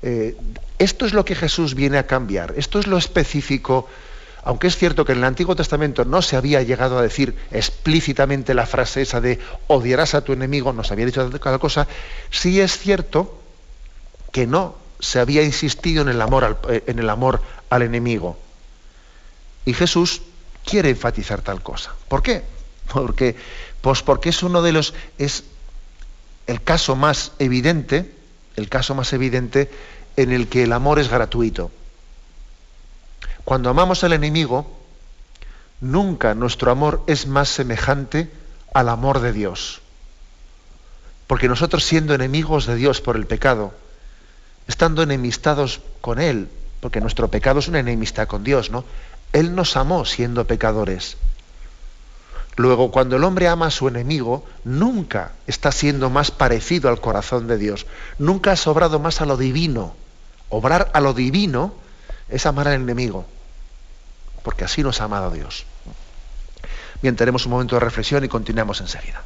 [0.01, 0.35] Eh,
[0.79, 3.87] esto es lo que Jesús viene a cambiar, esto es lo específico,
[4.43, 8.53] aunque es cierto que en el Antiguo Testamento no se había llegado a decir explícitamente
[8.53, 11.85] la frase esa de odiarás a tu enemigo, no se había dicho cada cosa,
[12.31, 13.41] sí es cierto
[14.31, 18.37] que no se había insistido en el amor al, eh, en el amor al enemigo.
[19.65, 20.21] Y Jesús
[20.65, 21.93] quiere enfatizar tal cosa.
[22.07, 22.43] ¿Por qué?
[22.91, 23.35] Porque,
[23.81, 25.43] pues porque es uno de los, es
[26.47, 28.11] el caso más evidente,
[28.55, 29.71] el caso más evidente
[30.17, 31.71] en el que el amor es gratuito.
[33.45, 34.69] Cuando amamos al enemigo,
[35.81, 38.29] nunca nuestro amor es más semejante
[38.73, 39.81] al amor de Dios.
[41.27, 43.73] Porque nosotros siendo enemigos de Dios por el pecado,
[44.67, 46.49] estando enemistados con Él,
[46.79, 48.83] porque nuestro pecado es una enemistad con Dios, ¿no?
[49.33, 51.17] Él nos amó siendo pecadores.
[52.59, 57.47] Luego, cuando el hombre ama a su enemigo, nunca está siendo más parecido al corazón
[57.47, 57.85] de Dios.
[58.17, 59.95] Nunca ha sobrado más a lo divino.
[60.49, 61.73] Obrar a lo divino
[62.27, 63.25] es amar al enemigo,
[64.43, 65.65] porque así nos ha amado Dios.
[67.01, 69.23] Bien, tenemos un momento de reflexión y continuamos enseguida.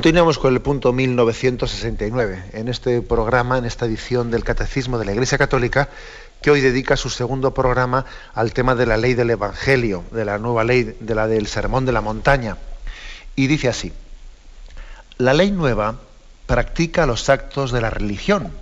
[0.00, 5.12] Continuamos con el punto 1969, en este programa, en esta edición del Catecismo de la
[5.12, 5.90] Iglesia Católica,
[6.40, 10.38] que hoy dedica su segundo programa al tema de la ley del Evangelio, de la
[10.38, 12.56] nueva ley, de la del Sermón de la Montaña.
[13.36, 13.92] Y dice así,
[15.18, 15.96] la ley nueva
[16.46, 18.54] practica los actos de la religión,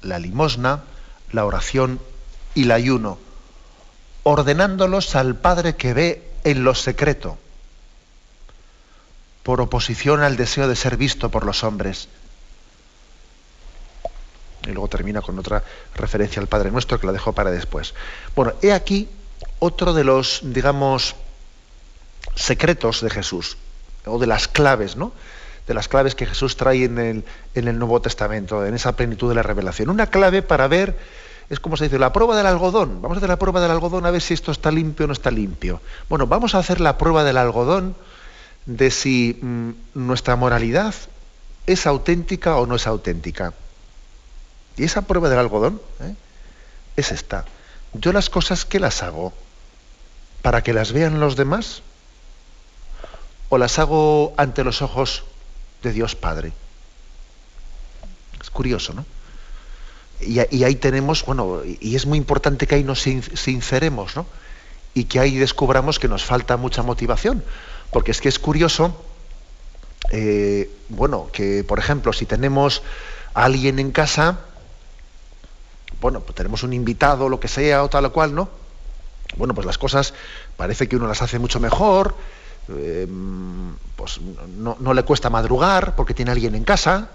[0.00, 0.84] la limosna,
[1.30, 2.00] la oración
[2.54, 3.18] y el ayuno,
[4.22, 7.36] ordenándolos al Padre que ve en lo secreto
[9.46, 12.08] por oposición al deseo de ser visto por los hombres.
[14.66, 15.62] Y luego termina con otra
[15.94, 17.94] referencia al Padre Nuestro que la dejo para después.
[18.34, 19.08] Bueno, he aquí
[19.60, 21.14] otro de los, digamos,
[22.34, 23.56] secretos de Jesús,
[24.04, 25.12] o de las claves, ¿no?
[25.68, 29.28] De las claves que Jesús trae en el, en el Nuevo Testamento, en esa plenitud
[29.28, 29.90] de la revelación.
[29.90, 30.98] Una clave para ver,
[31.50, 33.00] es como se dice, la prueba del algodón.
[33.00, 35.12] Vamos a hacer la prueba del algodón a ver si esto está limpio o no
[35.12, 35.80] está limpio.
[36.08, 37.94] Bueno, vamos a hacer la prueba del algodón
[38.66, 40.94] de si mm, nuestra moralidad
[41.66, 43.54] es auténtica o no es auténtica.
[44.76, 46.14] Y esa prueba del algodón ¿eh?
[46.96, 47.44] es esta.
[47.94, 49.32] Yo las cosas que las hago
[50.42, 51.82] para que las vean los demás
[53.48, 55.24] o las hago ante los ojos
[55.82, 56.52] de Dios Padre.
[58.40, 59.04] Es curioso, ¿no?
[60.20, 64.26] Y, y ahí tenemos, bueno, y es muy importante que ahí nos sinceremos, ¿no?
[64.94, 67.44] Y que ahí descubramos que nos falta mucha motivación
[67.90, 68.94] porque es que es curioso,
[70.10, 72.82] eh, bueno, que por ejemplo, si tenemos
[73.34, 74.40] a alguien en casa,
[76.00, 78.48] bueno, pues tenemos un invitado, lo que sea, o tal o cual, ¿no?
[79.36, 80.14] Bueno, pues las cosas
[80.56, 82.14] parece que uno las hace mucho mejor,
[82.68, 83.06] eh,
[83.96, 87.10] pues no, le cuesta madrugar porque tiene alguien en casa,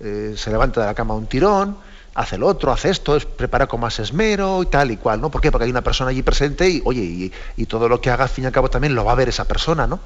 [0.00, 1.76] eh, se levanta de la cama un tirón,
[2.14, 5.30] hace el otro, hace esto, es, prepara con más esmero y tal y cual, ¿no?
[5.30, 5.50] ¿Por qué?
[5.50, 8.44] Porque hay una persona allí presente y, oye, y, todo lo que haga, al fin
[8.44, 10.00] y al cabo, también lo va a ver esa persona, ¿no?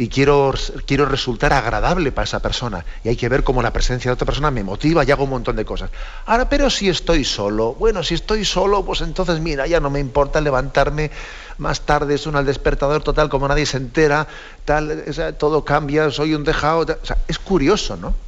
[0.00, 0.54] Y quiero,
[0.86, 2.84] quiero resultar agradable para esa persona.
[3.02, 5.30] Y hay que ver cómo la presencia de otra persona me motiva y hago un
[5.30, 5.90] montón de cosas.
[6.26, 9.98] Ahora, pero si estoy solo, bueno, si estoy solo, pues entonces, mira, ya no me
[9.98, 11.10] importa levantarme
[11.56, 14.28] más tarde, es un al despertador total, como nadie se entera,
[14.64, 15.04] tal,
[15.36, 16.82] todo cambia, soy un dejado.
[16.82, 18.27] O sea, es curioso, ¿no?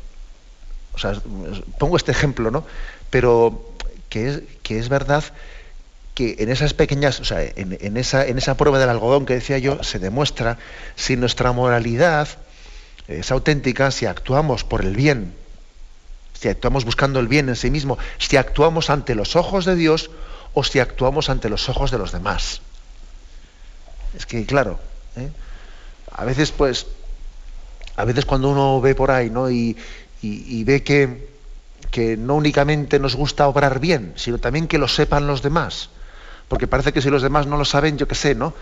[0.95, 1.15] O sea,
[1.79, 2.65] pongo este ejemplo, ¿no?
[3.11, 3.71] Pero
[4.09, 5.25] que es, que es verdad
[6.15, 9.59] que en esas pequeñas, o sea, en, esa, en esa prueba del algodón que decía
[9.59, 10.59] yo, se demuestra
[10.97, 12.29] si nuestra moralidad
[13.09, 15.35] es auténtica, si actuamos por el bien,
[16.39, 20.11] si actuamos buscando el bien en sí mismo, si actuamos ante los ojos de Dios
[20.53, 22.61] o si actuamos ante los ojos de los demás.
[24.17, 24.81] Es que, claro,
[25.17, 25.31] ¿eh?
[26.13, 26.87] a veces, pues,
[27.97, 29.51] a veces cuando uno ve por ahí, ¿no?
[29.51, 29.77] Y,
[30.23, 31.29] y, ve que,
[31.91, 35.91] que no únicamente nos gusta obrar bien, sino también que lo sepan los demás.
[36.49, 38.55] Porque parece que si los demás no lo saben, yo qué sé, ¿no?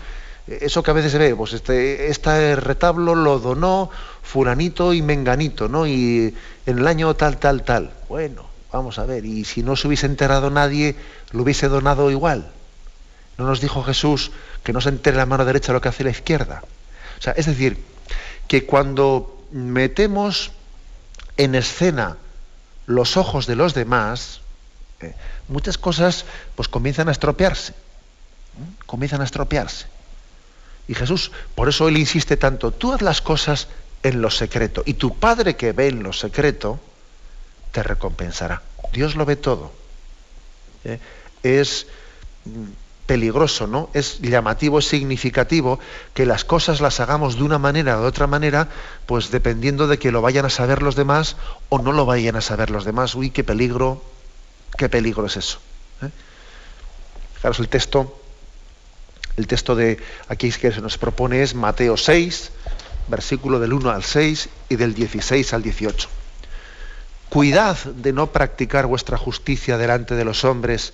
[0.47, 3.89] Eso que a veces se ve, pues este, este retablo lo donó
[4.23, 5.85] fulanito y menganito, ¿no?
[5.85, 6.33] Y
[6.65, 7.91] en el año tal, tal, tal.
[8.07, 10.95] Bueno, vamos a ver, y si no se hubiese enterado nadie,
[11.31, 12.51] lo hubiese donado igual.
[13.37, 14.31] ¿No nos dijo Jesús
[14.63, 16.63] que no se entere la mano derecha lo que hace la izquierda?
[17.17, 17.77] O sea, es decir,
[18.47, 20.51] que cuando metemos
[21.39, 22.17] en escena
[22.85, 24.41] los ojos de los demás,
[24.99, 25.15] eh,
[25.47, 26.25] muchas cosas
[26.55, 27.73] pues comienzan a estropearse.
[28.85, 29.85] Comienzan a estropearse.
[30.89, 33.69] Y Jesús, por eso él insiste tanto, tú haz las cosas
[34.03, 36.79] en lo secreto y tu Padre que ve en lo secreto
[37.71, 38.61] te recompensará.
[38.91, 39.71] Dios lo ve todo.
[40.83, 40.99] ¿eh?
[41.41, 41.87] Es
[43.09, 43.89] peligroso, ¿no?
[43.95, 45.79] Es llamativo, es significativo
[46.13, 48.67] que las cosas las hagamos de una manera o de otra manera,
[49.07, 51.35] pues dependiendo de que lo vayan a saber los demás
[51.69, 53.15] o no lo vayan a saber los demás.
[53.15, 54.03] Uy, qué peligro,
[54.77, 55.57] qué peligro es eso.
[56.03, 56.09] ¿eh?
[57.33, 58.15] Fijaros el texto,
[59.37, 62.51] el texto de aquí que se nos propone es Mateo 6,
[63.07, 66.07] versículo del 1 al 6 y del 16 al 18.
[67.29, 70.93] Cuidad de no practicar vuestra justicia delante de los hombres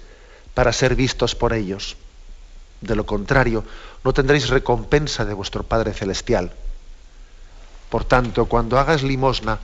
[0.54, 1.98] para ser vistos por ellos
[2.82, 3.64] de lo contrario,
[4.04, 6.52] no tendréis recompensa de vuestro Padre Celestial.
[7.90, 9.60] Por tanto, cuando hagas limosna,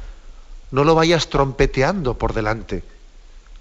[0.72, 2.84] no lo vayas trompeteando por delante,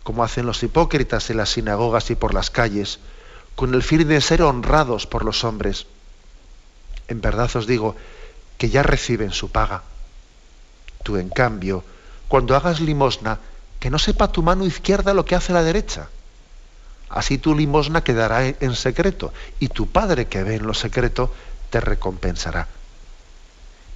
[0.02, 3.00] como hacen los hipócritas en las sinagogas y por las calles,
[3.56, 5.86] con el fin de ser honrados por los hombres.
[7.08, 7.96] En verdad os digo
[8.56, 9.82] que ya reciben su paga.
[11.02, 11.82] Tú, en cambio,
[12.28, 13.40] cuando hagas limosna,
[13.80, 16.08] que no sepa tu mano izquierda lo que hace la derecha
[17.10, 21.34] Así tu limosna quedará en secreto y tu Padre que ve en lo secreto
[21.70, 22.68] te recompensará.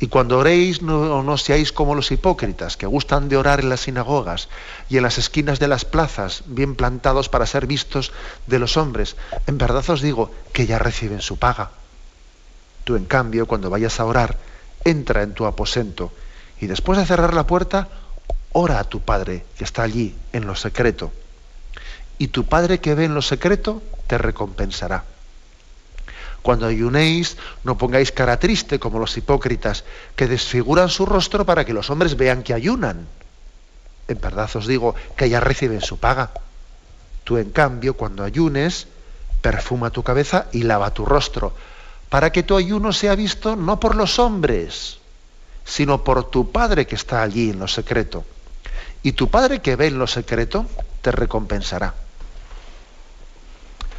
[0.01, 3.83] Y cuando oréis no, no, seáis como los hipócritas, que gustan de orar en las
[3.83, 4.49] sinagogas
[4.89, 8.13] y en las esquinas de las plazas, bien plantados para ser vistos
[8.47, 9.17] de los hombres.
[9.47, 11.71] En verdad os digo que ya reciben su paga.
[12.83, 14.37] Tú, en cambio, cuando vayas a orar,
[14.85, 16.13] entra en tu aposento
[16.61, 17.89] Y después de cerrar la puerta,
[18.53, 21.13] ora a tu Padre que está allí en lo secreto.
[22.19, 25.05] Y tu Padre que ve en lo secreto te recompensará.
[26.45, 31.73] Cuando ayunéis, no pongáis cara triste como los hipócritas, que desfiguran su rostro para que
[31.73, 33.09] los hombres vean que ayunan.
[34.09, 36.33] En verdad os digo que ya reciben su paga.
[37.25, 38.89] Tú, en cambio, cuando ayunes,
[39.41, 41.55] perfuma tu cabeza y lava tu rostro,
[42.11, 44.99] para que tu ayuno sea visto no por los hombres,
[45.65, 48.23] sino por tu Padre que está allí en lo secreto.
[49.03, 50.67] Y tu Padre que ve en lo secreto
[51.01, 52.04] te recompensará.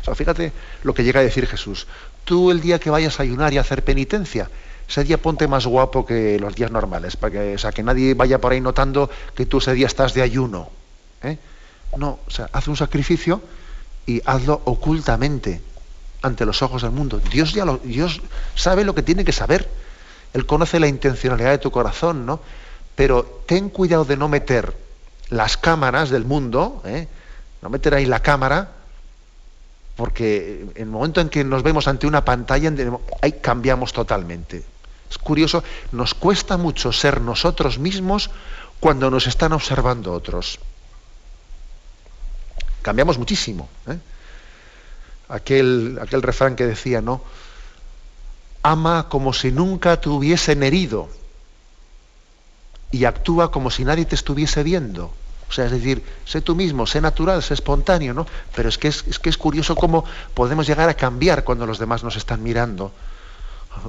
[0.05, 1.87] O sea, fíjate lo que llega a decir Jesús.
[2.25, 4.51] Tú el día que vayas a ayunar y a hacer penitencia,
[4.87, 8.13] ese día ponte más guapo que los días normales, para que, o sea, que nadie
[8.13, 10.69] vaya por ahí notando que tú ese día estás de ayuno.
[11.23, 11.39] ¿eh?
[11.97, 13.41] No, o sea, haz un sacrificio
[14.05, 15.59] y hazlo ocultamente
[16.21, 17.19] ante los ojos del mundo.
[17.31, 18.21] Dios ya lo, Dios
[18.53, 19.67] sabe lo que tiene que saber.
[20.33, 22.41] Él conoce la intencionalidad de tu corazón, ¿no?
[22.95, 24.77] Pero ten cuidado de no meter
[25.29, 27.07] las cámaras del mundo, ¿eh?
[27.63, 28.74] no meter ahí la cámara
[29.95, 32.71] porque en el momento en que nos vemos ante una pantalla,
[33.21, 34.63] ahí cambiamos totalmente.
[35.10, 38.29] Es curioso, nos cuesta mucho ser nosotros mismos
[38.79, 40.60] cuando nos están observando otros.
[42.81, 43.69] Cambiamos muchísimo.
[43.88, 43.97] ¿eh?
[45.29, 47.21] Aquel, aquel refrán que decía, ¿no?
[48.63, 51.08] Ama como si nunca te hubiesen herido
[52.91, 55.13] y actúa como si nadie te estuviese viendo.
[55.49, 58.25] O sea, es decir, sé tú mismo, sé natural, sé espontáneo, ¿no?
[58.55, 60.03] Pero es que es, que es curioso cómo
[60.34, 62.91] podemos llegar a cambiar cuando los demás nos están mirando.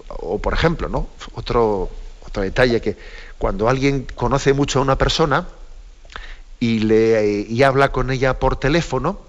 [0.08, 1.08] O, por ejemplo, ¿no?
[1.34, 1.90] Otro,
[2.26, 2.96] otro detalle que
[3.38, 5.46] cuando alguien conoce mucho a una persona
[6.60, 9.20] y, le, y habla con ella por teléfono,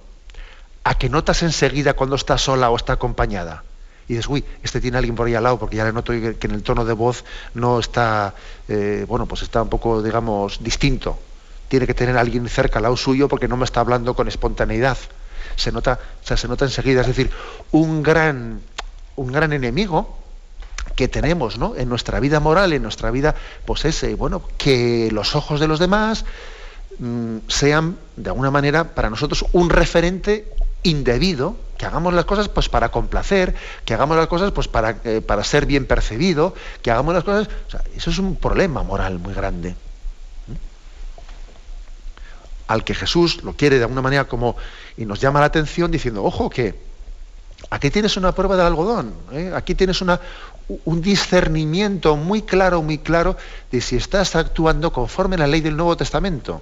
[0.83, 3.63] a que notas enseguida cuando está sola o está acompañada.
[4.09, 6.37] Y dices, uy, este tiene alguien por ahí al lado, porque ya le noto que,
[6.39, 8.35] en el tono de voz no está,
[8.69, 11.19] eh, bueno, pues está un poco, digamos, distinto
[11.67, 14.97] tiene que tener alguien cerca al lado suyo porque no me está hablando con espontaneidad.
[15.55, 17.01] Se nota, o sea, se nota enseguida.
[17.01, 17.29] Es decir,
[17.71, 18.61] un gran,
[19.15, 20.17] un gran enemigo
[20.95, 21.75] que tenemos ¿no?
[21.75, 25.79] en nuestra vida moral, en nuestra vida, pues ese, bueno, que los ojos de los
[25.79, 26.25] demás
[26.99, 30.51] mm, sean, de alguna manera, para nosotros un referente
[30.83, 33.53] indebido, que hagamos las cosas pues para complacer,
[33.83, 37.49] que hagamos las cosas pues para, eh, para ser bien percibido, que hagamos las cosas.
[37.95, 39.75] eso es un problema moral muy grande
[42.67, 44.55] al que Jesús lo quiere de alguna manera como
[44.97, 46.75] y nos llama la atención diciendo, ojo que
[47.69, 49.51] aquí tienes una prueba del algodón, ¿eh?
[49.55, 50.19] aquí tienes una,
[50.85, 53.37] un discernimiento muy claro, muy claro
[53.71, 56.61] de si estás actuando conforme a la ley del Nuevo Testamento.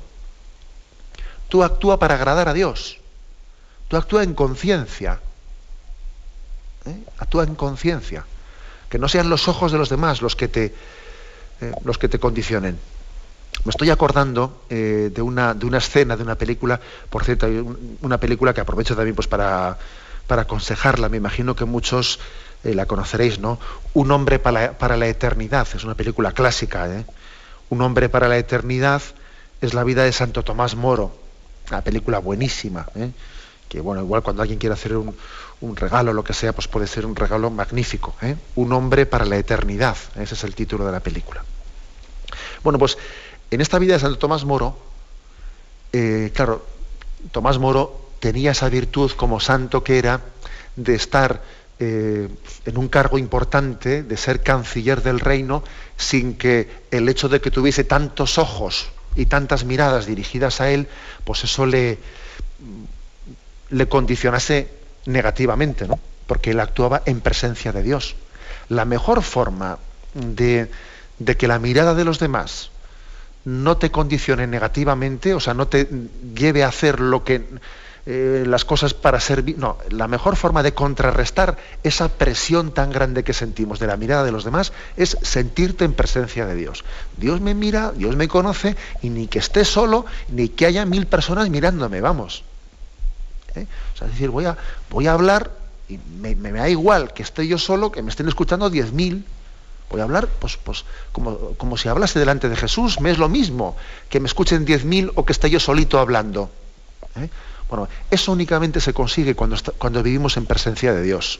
[1.49, 2.97] Tú actúa para agradar a Dios,
[3.87, 5.19] tú actúa en conciencia,
[6.85, 7.03] ¿eh?
[7.17, 8.25] actúa en conciencia,
[8.89, 10.73] que no sean los ojos de los demás los que te,
[11.61, 12.79] eh, los que te condicionen.
[13.63, 17.47] Me estoy acordando eh, de, una, de una escena de una película, por cierto,
[18.01, 19.77] una película que aprovecho también pues, para,
[20.27, 22.19] para aconsejarla, me imagino que muchos
[22.63, 23.59] eh, la conoceréis, ¿no?
[23.93, 27.05] Un hombre para la, eternidad, es una película clásica, ¿eh?
[27.69, 29.01] Un hombre para la eternidad
[29.61, 31.15] es la vida de Santo Tomás Moro,
[31.69, 33.09] una película buenísima, ¿eh?
[33.69, 35.15] que bueno, igual cuando alguien quiere hacer un,
[35.61, 38.15] un regalo, lo que sea, pues puede ser un regalo magnífico.
[38.55, 41.43] Un hombre para la eternidad, ese es el título de la película.
[42.63, 42.97] Bueno, pues
[43.51, 44.77] en esta vida de Santo Tomás Moro,
[45.93, 46.65] eh, claro,
[47.31, 50.21] Tomás Moro tenía esa virtud como santo que era
[50.75, 51.41] de estar
[51.79, 52.29] eh,
[52.65, 55.63] en un cargo importante, de ser canciller del reino,
[55.97, 60.87] sin que el hecho de que tuviese tantos ojos y tantas miradas dirigidas a él,
[61.23, 61.99] pues eso le,
[63.89, 64.69] condicionase
[65.05, 65.99] negativamente, ¿no?
[66.27, 68.15] porque él actuaba en presencia de Dios.
[68.69, 69.77] La mejor forma
[70.13, 70.71] de,
[71.19, 72.71] de que la mirada de los demás
[73.45, 75.87] no te condicione negativamente, o sea, no te
[76.35, 77.45] lleve a hacer lo que
[78.07, 83.23] eh, las cosas para ser no, la mejor forma de contrarrestar esa presión tan grande
[83.23, 86.83] que sentimos de la mirada de los demás es sentirte en presencia de Dios.
[87.17, 91.07] Dios me mira, Dios me conoce y ni que esté solo ni que haya mil
[91.07, 92.43] personas mirándome, vamos.
[93.55, 93.65] ¿Eh?
[93.93, 94.57] O sea, es decir, voy a,
[94.91, 95.51] voy a hablar
[95.87, 99.25] y me, me, da igual que esté yo solo, que me estén escuchando diez mil
[99.89, 103.29] Voy a hablar pues, pues, como, como, si hablase delante de Jesús, me es lo
[103.29, 103.75] mismo
[104.09, 106.49] que me escuchen diez mil o que esté yo solito hablando.
[107.15, 107.29] ¿eh?
[107.69, 111.39] Bueno, eso únicamente se consigue cuando, cuando vivimos en presencia de Dios.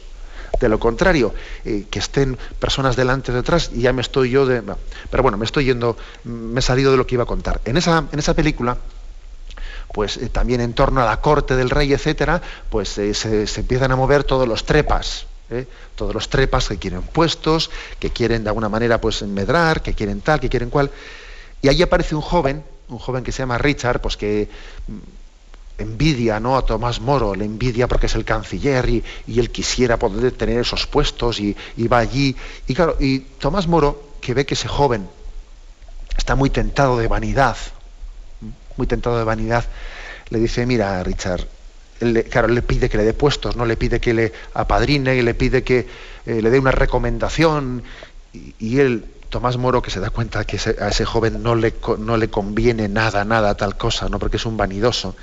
[0.60, 1.34] De lo contrario,
[1.64, 4.62] eh, que estén personas delante detrás y ya me estoy yo de...
[5.10, 7.60] Pero bueno, me estoy yendo, me he salido de lo que iba a contar.
[7.64, 8.78] En esa, en esa película,
[9.92, 12.40] pues eh, también en torno a la corte del rey, etcétera,
[12.70, 15.66] pues se, se empiezan a mover todos los trepas ¿eh?
[15.94, 20.20] todos los trepas que quieren puestos, que quieren de alguna manera pues medrar, que quieren
[20.20, 20.90] tal, que quieren cual.
[21.62, 24.48] Y ahí aparece un joven, un joven que se llama Richard, pues que
[25.78, 26.56] envidia ¿no?
[26.56, 30.86] a Tomás Moro, le envidia porque es el canciller y, él quisiera poder tener esos
[30.86, 32.36] puestos y, va allí.
[32.66, 35.08] Y claro, y Tomás Moro, que ve que ese joven
[36.16, 37.56] está muy tentado de vanidad,
[38.76, 39.64] muy tentado de vanidad,
[40.30, 41.46] le dice, mira, Richard,
[42.30, 45.34] claro, le pide que le dé puestos, no le pide que le apadrine, y le
[45.34, 45.86] pide que
[46.26, 47.82] eh, le dé una recomendación,
[48.32, 52.16] y, él, Tomás Moro, que se da cuenta que a ese joven no le, no
[52.16, 54.18] le conviene nada, nada, tal cosa, ¿no?
[54.18, 55.16] porque es un vanidoso,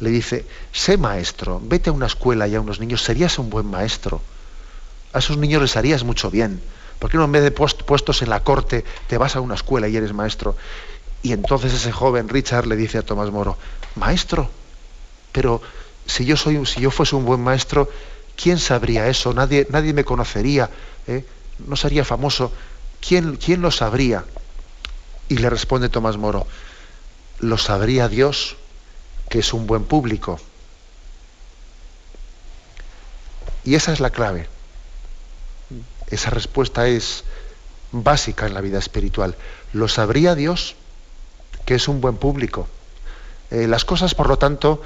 [0.00, 3.66] le dice, sé maestro, vete a una escuela y a unos niños, serías un buen
[3.66, 4.20] maestro.
[5.12, 6.60] A esos niños les harías mucho bien.
[6.98, 9.88] ¿Por qué no en vez de puestos en la corte te vas a una escuela
[9.88, 10.56] y eres maestro?
[11.22, 13.56] Y entonces ese joven Richard le dice a Tomás Moro,
[13.96, 14.50] maestro,
[15.32, 15.60] pero
[16.08, 17.88] si yo, fuese un buen maestro,
[18.34, 19.34] ¿quién sabría eso?
[19.34, 20.70] Nadie, nadie me conocería,
[21.06, 21.24] ¿eh?
[21.66, 22.50] no sería famoso.
[23.06, 24.24] ¿Quién, ¿Quién lo sabría?
[25.28, 26.46] Y le responde Tomás Moro,
[27.40, 28.56] lo sabría Dios
[29.28, 30.40] que es un buen público.
[33.64, 34.48] Y esa es la clave.
[36.10, 37.24] Esa respuesta es
[37.92, 39.36] básica en la vida espiritual.
[39.74, 40.74] Lo sabría Dios
[41.66, 42.66] que es un buen público.
[43.50, 44.82] Eh, las cosas, por lo tanto,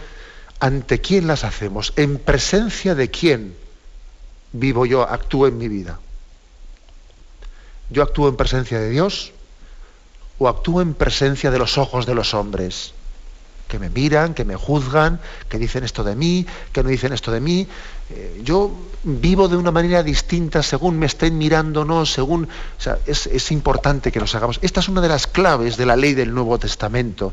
[0.63, 1.93] ¿ante quién las hacemos?
[1.97, 3.57] ¿En presencia de quién
[4.53, 5.99] vivo yo, actúo en mi vida?
[7.91, 9.33] ¿Yo actúo en presencia de Dios
[10.39, 12.95] o actúo en presencia de los ojos de los hombres?
[13.69, 17.33] que me miran, que me juzgan, que dicen esto de mí, que no dicen esto
[17.33, 17.67] de mí.
[18.11, 18.71] Eh, yo
[19.03, 22.45] vivo de una manera distinta según me estén mirando, no, según.
[22.45, 24.59] O sea, es, es importante que nos hagamos.
[24.61, 27.33] Esta es una de las claves de la ley del Nuevo Testamento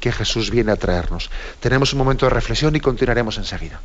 [0.00, 1.30] que Jesús viene a traernos.
[1.60, 3.80] Tenemos un momento de reflexión y continuaremos enseguida.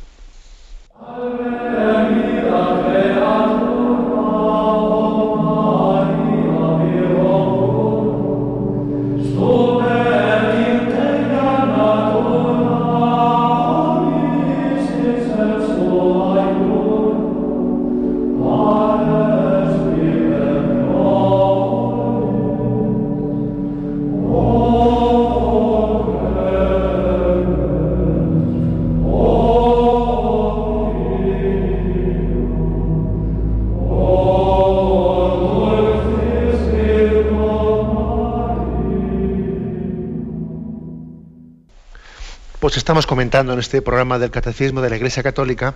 [42.76, 45.74] Estamos comentando en este programa del Catecismo de la Iglesia Católica.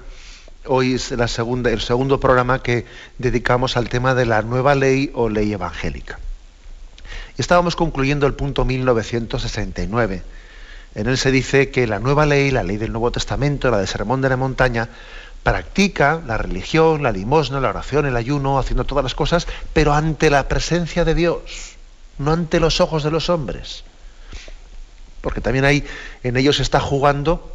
[0.67, 2.87] Hoy es el segundo programa que
[3.19, 6.19] dedicamos al tema de la nueva ley o ley evangélica.
[7.37, 10.23] Estábamos concluyendo el punto 1969.
[10.97, 13.87] En él se dice que la nueva ley, la ley del Nuevo Testamento, la de
[13.87, 14.89] Sermón de la Montaña,
[15.45, 20.31] practica la religión, la limosna, la oración, el ayuno, haciendo todas las cosas, pero ante
[20.31, 21.77] la presencia de Dios,
[22.19, 23.85] no ante los ojos de los hombres
[25.21, 25.85] porque también ahí
[26.23, 27.53] en ellos está jugando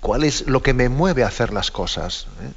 [0.00, 2.26] cuál es lo que me mueve a hacer las cosas.
[2.42, 2.52] ¿eh?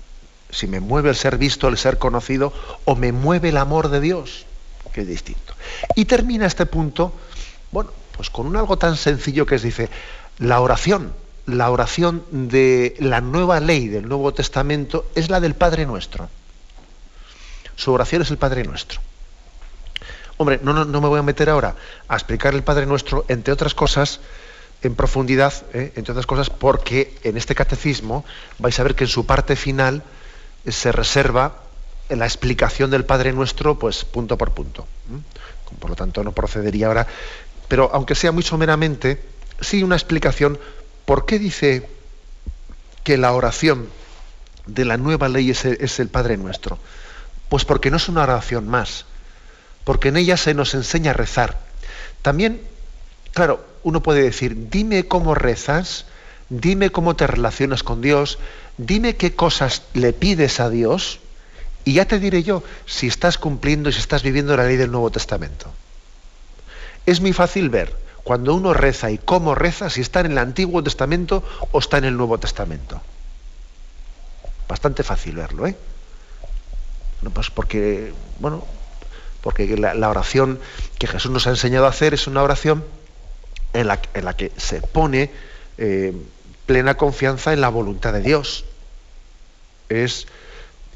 [0.49, 2.53] Si me mueve el ser visto, el ser conocido,
[2.85, 4.45] o me mueve el amor de Dios,
[4.93, 5.53] que es distinto.
[5.95, 7.13] Y termina este punto,
[7.71, 9.89] bueno, pues con un algo tan sencillo que es, dice,
[10.39, 11.13] la oración,
[11.45, 16.29] la oración de la nueva ley del Nuevo Testamento es la del Padre Nuestro.
[17.75, 18.99] Su oración es el Padre Nuestro.
[20.37, 21.75] Hombre, no, no, me voy a meter ahora
[22.07, 24.19] a explicar el Padre Nuestro, entre otras cosas,
[24.83, 25.91] en profundidad, ¿eh?
[25.95, 28.23] entre otras cosas, porque en este catecismo
[28.59, 30.03] vais a ver que en su parte final
[30.67, 31.63] se reserva
[32.09, 34.87] la explicación del Padre Nuestro, pues punto por punto.
[35.79, 37.07] Por lo tanto, no procedería ahora,
[37.67, 39.21] pero aunque sea muy someramente,
[39.59, 40.59] sí una explicación
[41.05, 41.89] por qué dice
[43.03, 43.89] que la oración
[44.67, 46.77] de la nueva ley es es el Padre Nuestro.
[47.49, 49.05] Pues porque no es una oración más,
[49.87, 51.59] porque en ella se nos enseña a rezar.
[52.21, 52.61] También,
[53.31, 56.07] claro, uno puede decir, dime cómo rezas,
[56.49, 58.37] dime cómo te relacionas con Dios,
[58.77, 61.21] dime qué cosas le pides a Dios,
[61.85, 64.91] y ya te diré yo si estás cumpliendo y si estás viviendo la ley del
[64.91, 65.71] Nuevo Testamento.
[67.05, 70.83] Es muy fácil ver cuando uno reza y cómo reza si está en el Antiguo
[70.83, 73.01] Testamento o está en el Nuevo Testamento.
[74.67, 75.77] Bastante fácil verlo, ¿eh?
[77.33, 78.65] pues porque, bueno,
[79.47, 80.59] porque la, oración
[80.99, 82.83] que Jesús nos ha enseñado a hacer es una oración
[83.71, 83.95] en la,
[84.35, 85.31] que se pone
[85.77, 86.13] eh,
[86.65, 88.65] plena confianza en la voluntad de Dios.
[89.87, 90.27] Es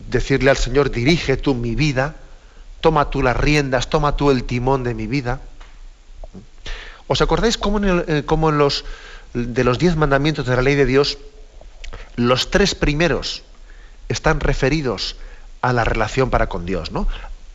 [0.09, 2.17] decirle al Señor, dirige tú mi vida,
[2.81, 5.39] toma tú las riendas, toma tú el timón de mi vida.
[7.07, 8.83] ¿Os acordáis cómo en, eh, en los
[9.33, 11.19] de los diez mandamientos de la ley de Dios,
[12.17, 13.43] los tres primeros
[14.09, 15.15] están referidos
[15.61, 17.07] a la relación para con Dios, ¿no?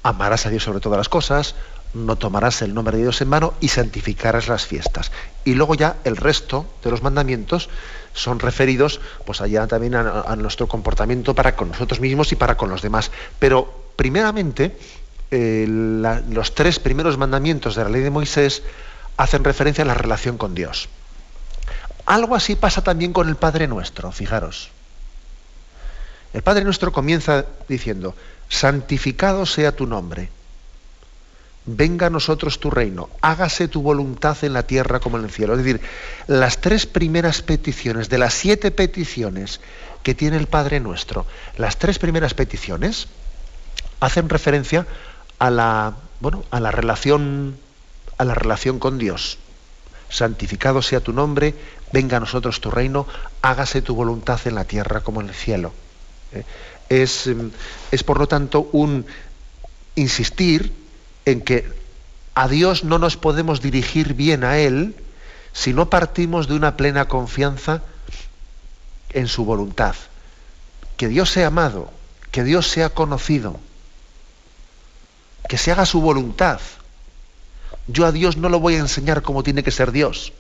[0.09, 1.57] Amarás a Dios sobre todas las cosas,
[1.94, 5.11] no tomarás el nombre de Dios en vano y santificarás las fiestas.
[5.44, 7.68] Y luego ya el resto de los mandamientos
[8.12, 12.70] son referidos pues allá también a, nuestro comportamiento para con nosotros mismos y para con
[12.70, 13.11] los demás.
[13.38, 14.78] Pero primeramente,
[15.30, 18.62] eh, los tres primeros mandamientos de la ley de Moisés
[19.16, 20.88] hacen referencia a la relación con Dios.
[22.04, 24.70] Algo así pasa también con el Padre Nuestro, fijaros.
[26.32, 28.14] El Padre Nuestro comienza diciendo,
[28.49, 30.30] santificado sea tu nombre
[31.66, 35.55] venga a nosotros tu reino, hágase tu voluntad en la tierra como en el cielo.
[35.55, 35.80] Es decir,
[36.28, 39.61] las tres primeras peticiones, de las siete peticiones
[40.03, 41.26] que tiene el Padre nuestro,
[41.59, 43.09] las tres primeras peticiones
[43.99, 44.86] hacen referencia
[45.40, 47.59] a la, bueno, a la relación,
[48.16, 49.38] a la relación con Dios.
[50.09, 51.57] Santificado sea tu nombre,
[51.92, 53.09] venga a nosotros tu reino,
[53.42, 55.72] hágase tu voluntad en la tierra como en el cielo.
[56.32, 56.44] ¿Eh?
[56.89, 57.28] Es,
[57.91, 59.07] es por lo tanto un
[59.97, 60.72] insistir
[61.24, 61.68] en que
[62.34, 64.95] a Dios no nos podemos dirigir bien a Él
[65.53, 67.82] si no partimos de una plena confianza
[69.11, 69.97] en su voluntad.
[70.97, 71.91] Que Dios sea amado,
[72.30, 73.59] que Dios sea conocido,
[75.49, 76.61] que se haga su voluntad.
[77.87, 80.32] Yo a Dios no lo voy a enseñar cómo tiene que ser Dios.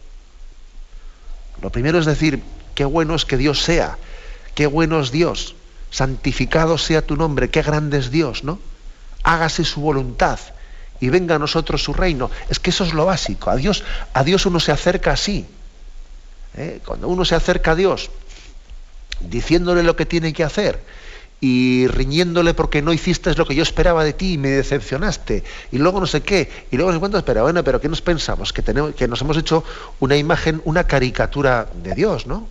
[1.62, 2.42] Lo primero es decir,
[2.74, 3.96] qué bueno es que Dios sea,
[4.54, 5.54] qué bueno es Dios,
[5.90, 8.58] santificado sea tu nombre, qué grande es Dios, ¿no?
[9.22, 10.38] Hágase su voluntad
[11.00, 12.30] y venga a nosotros su reino.
[12.48, 13.50] Es que eso es lo básico.
[13.50, 15.46] A Dios, a Dios uno se acerca así.
[16.56, 16.80] ¿eh?
[16.84, 18.10] Cuando uno se acerca a Dios
[19.20, 20.80] diciéndole lo que tiene que hacer
[21.40, 25.78] y riñéndole porque no hiciste lo que yo esperaba de ti y me decepcionaste y
[25.78, 28.62] luego no sé qué y luego se cuenta pero bueno pero qué nos pensamos que
[28.62, 29.62] tenemos que nos hemos hecho
[30.00, 32.48] una imagen una caricatura de Dios no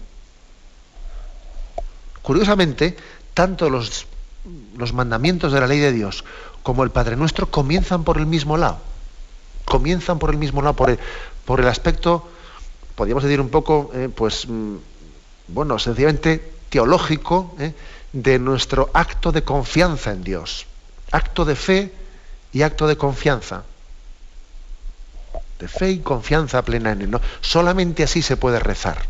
[2.21, 2.95] curiosamente
[3.35, 4.07] tanto los
[4.93, 6.23] mandamientos de la ley de Dios
[6.65, 8.79] como el Padre Nuestro comienzan por el mismo lado.
[9.65, 10.99] Comienzan por el mismo lado, por el,
[11.45, 12.27] por el aspecto,
[12.95, 14.77] podríamos decir un poco, eh, pues, mm,
[15.49, 17.73] bueno, sencillamente teológico eh,
[18.13, 20.65] de nuestro acto de confianza en Dios.
[21.11, 21.93] Acto de fe
[22.51, 23.61] y acto de confianza.
[25.59, 27.11] De fe y confianza plena en Él.
[27.11, 27.21] ¿no?
[27.41, 29.05] Solamente así se puede rezar.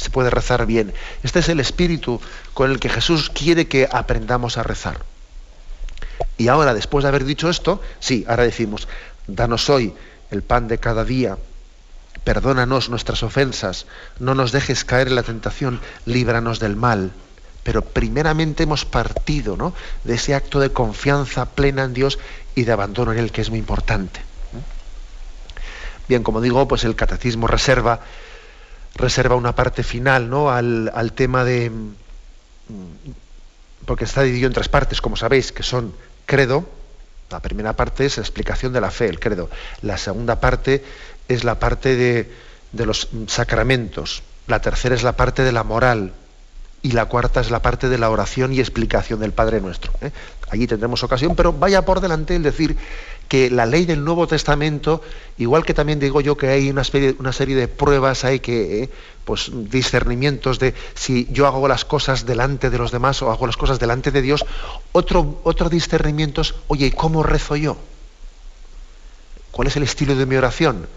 [0.00, 0.94] Se puede rezar bien.
[1.22, 2.22] Este es el espíritu
[2.54, 5.00] con el que Jesús quiere que aprendamos a rezar.
[6.38, 8.88] Y ahora, después de haber dicho esto, sí, ahora decimos,
[9.26, 9.92] danos hoy
[10.30, 11.36] el pan de cada día,
[12.24, 13.84] perdónanos nuestras ofensas,
[14.18, 17.12] no nos dejes caer en la tentación, líbranos del mal.
[17.62, 19.74] Pero primeramente hemos partido ¿no?
[20.04, 22.18] de ese acto de confianza plena en Dios
[22.54, 24.22] y de abandono en Él, que es muy importante.
[26.08, 28.00] Bien, como digo, pues el catecismo reserva,
[29.00, 30.50] reserva una parte final ¿no?
[30.50, 31.72] al, tema de.
[33.86, 35.92] porque está dividido en tres partes, como sabéis, que son
[36.26, 36.66] credo,
[37.30, 39.50] la primera parte es la explicación de la fe, el credo.
[39.82, 40.84] La segunda parte
[41.28, 42.28] es la parte de,
[42.84, 44.22] los sacramentos.
[44.48, 46.12] La tercera es la parte de la moral.
[46.82, 49.92] Y la cuarta es la parte de la oración y explicación del Padre Nuestro.
[50.00, 50.10] ¿eh?
[50.50, 52.76] Allí tendremos ocasión, pero vaya por delante el decir
[53.30, 55.02] que la ley del Nuevo Testamento,
[55.38, 57.14] igual que también digo yo que hay una serie,
[57.54, 58.90] de pruebas, hay que, eh,
[59.24, 63.56] pues, discernimientos de si yo hago las cosas delante de los demás o hago las
[63.56, 64.44] cosas delante de Dios,
[64.90, 67.76] otro, otro discernimiento es, oye, ¿cómo rezo yo?
[69.52, 70.88] ¿Cuál es el estilo de mi oración?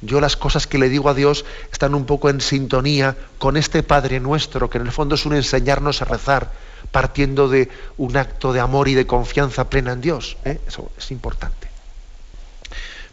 [0.00, 3.84] Yo las cosas que le digo a Dios están un poco en sintonía con este
[3.84, 6.50] Padre nuestro, que en el fondo es un enseñarnos a rezar,
[6.90, 7.68] partiendo de
[7.98, 10.36] un acto de amor y de confianza plena en Dios.
[10.44, 10.58] ¿eh?
[10.66, 11.67] Eso es importante.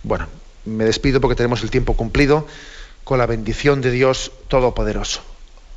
[0.05, 0.27] Bueno,
[0.65, 2.45] me despido porque tenemos el tiempo cumplido
[3.03, 5.21] con la bendición de Dios Todopoderoso.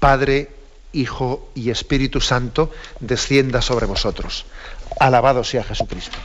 [0.00, 0.50] Padre,
[0.92, 2.70] Hijo y Espíritu Santo,
[3.00, 4.44] descienda sobre vosotros.
[5.00, 6.18] Alabado sea Jesucristo.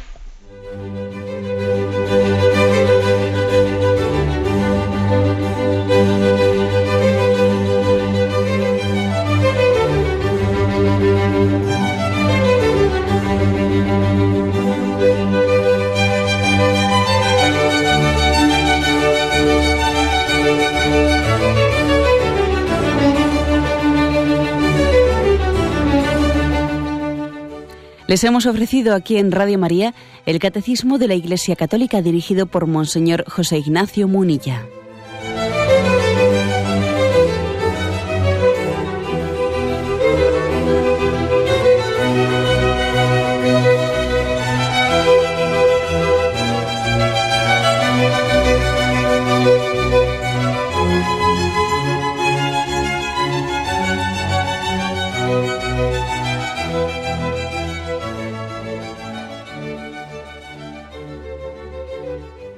[28.13, 29.95] Les hemos ofrecido aquí en Radio María
[30.27, 34.67] el Catecismo de la Iglesia Católica dirigido por Monseñor José Ignacio Munilla.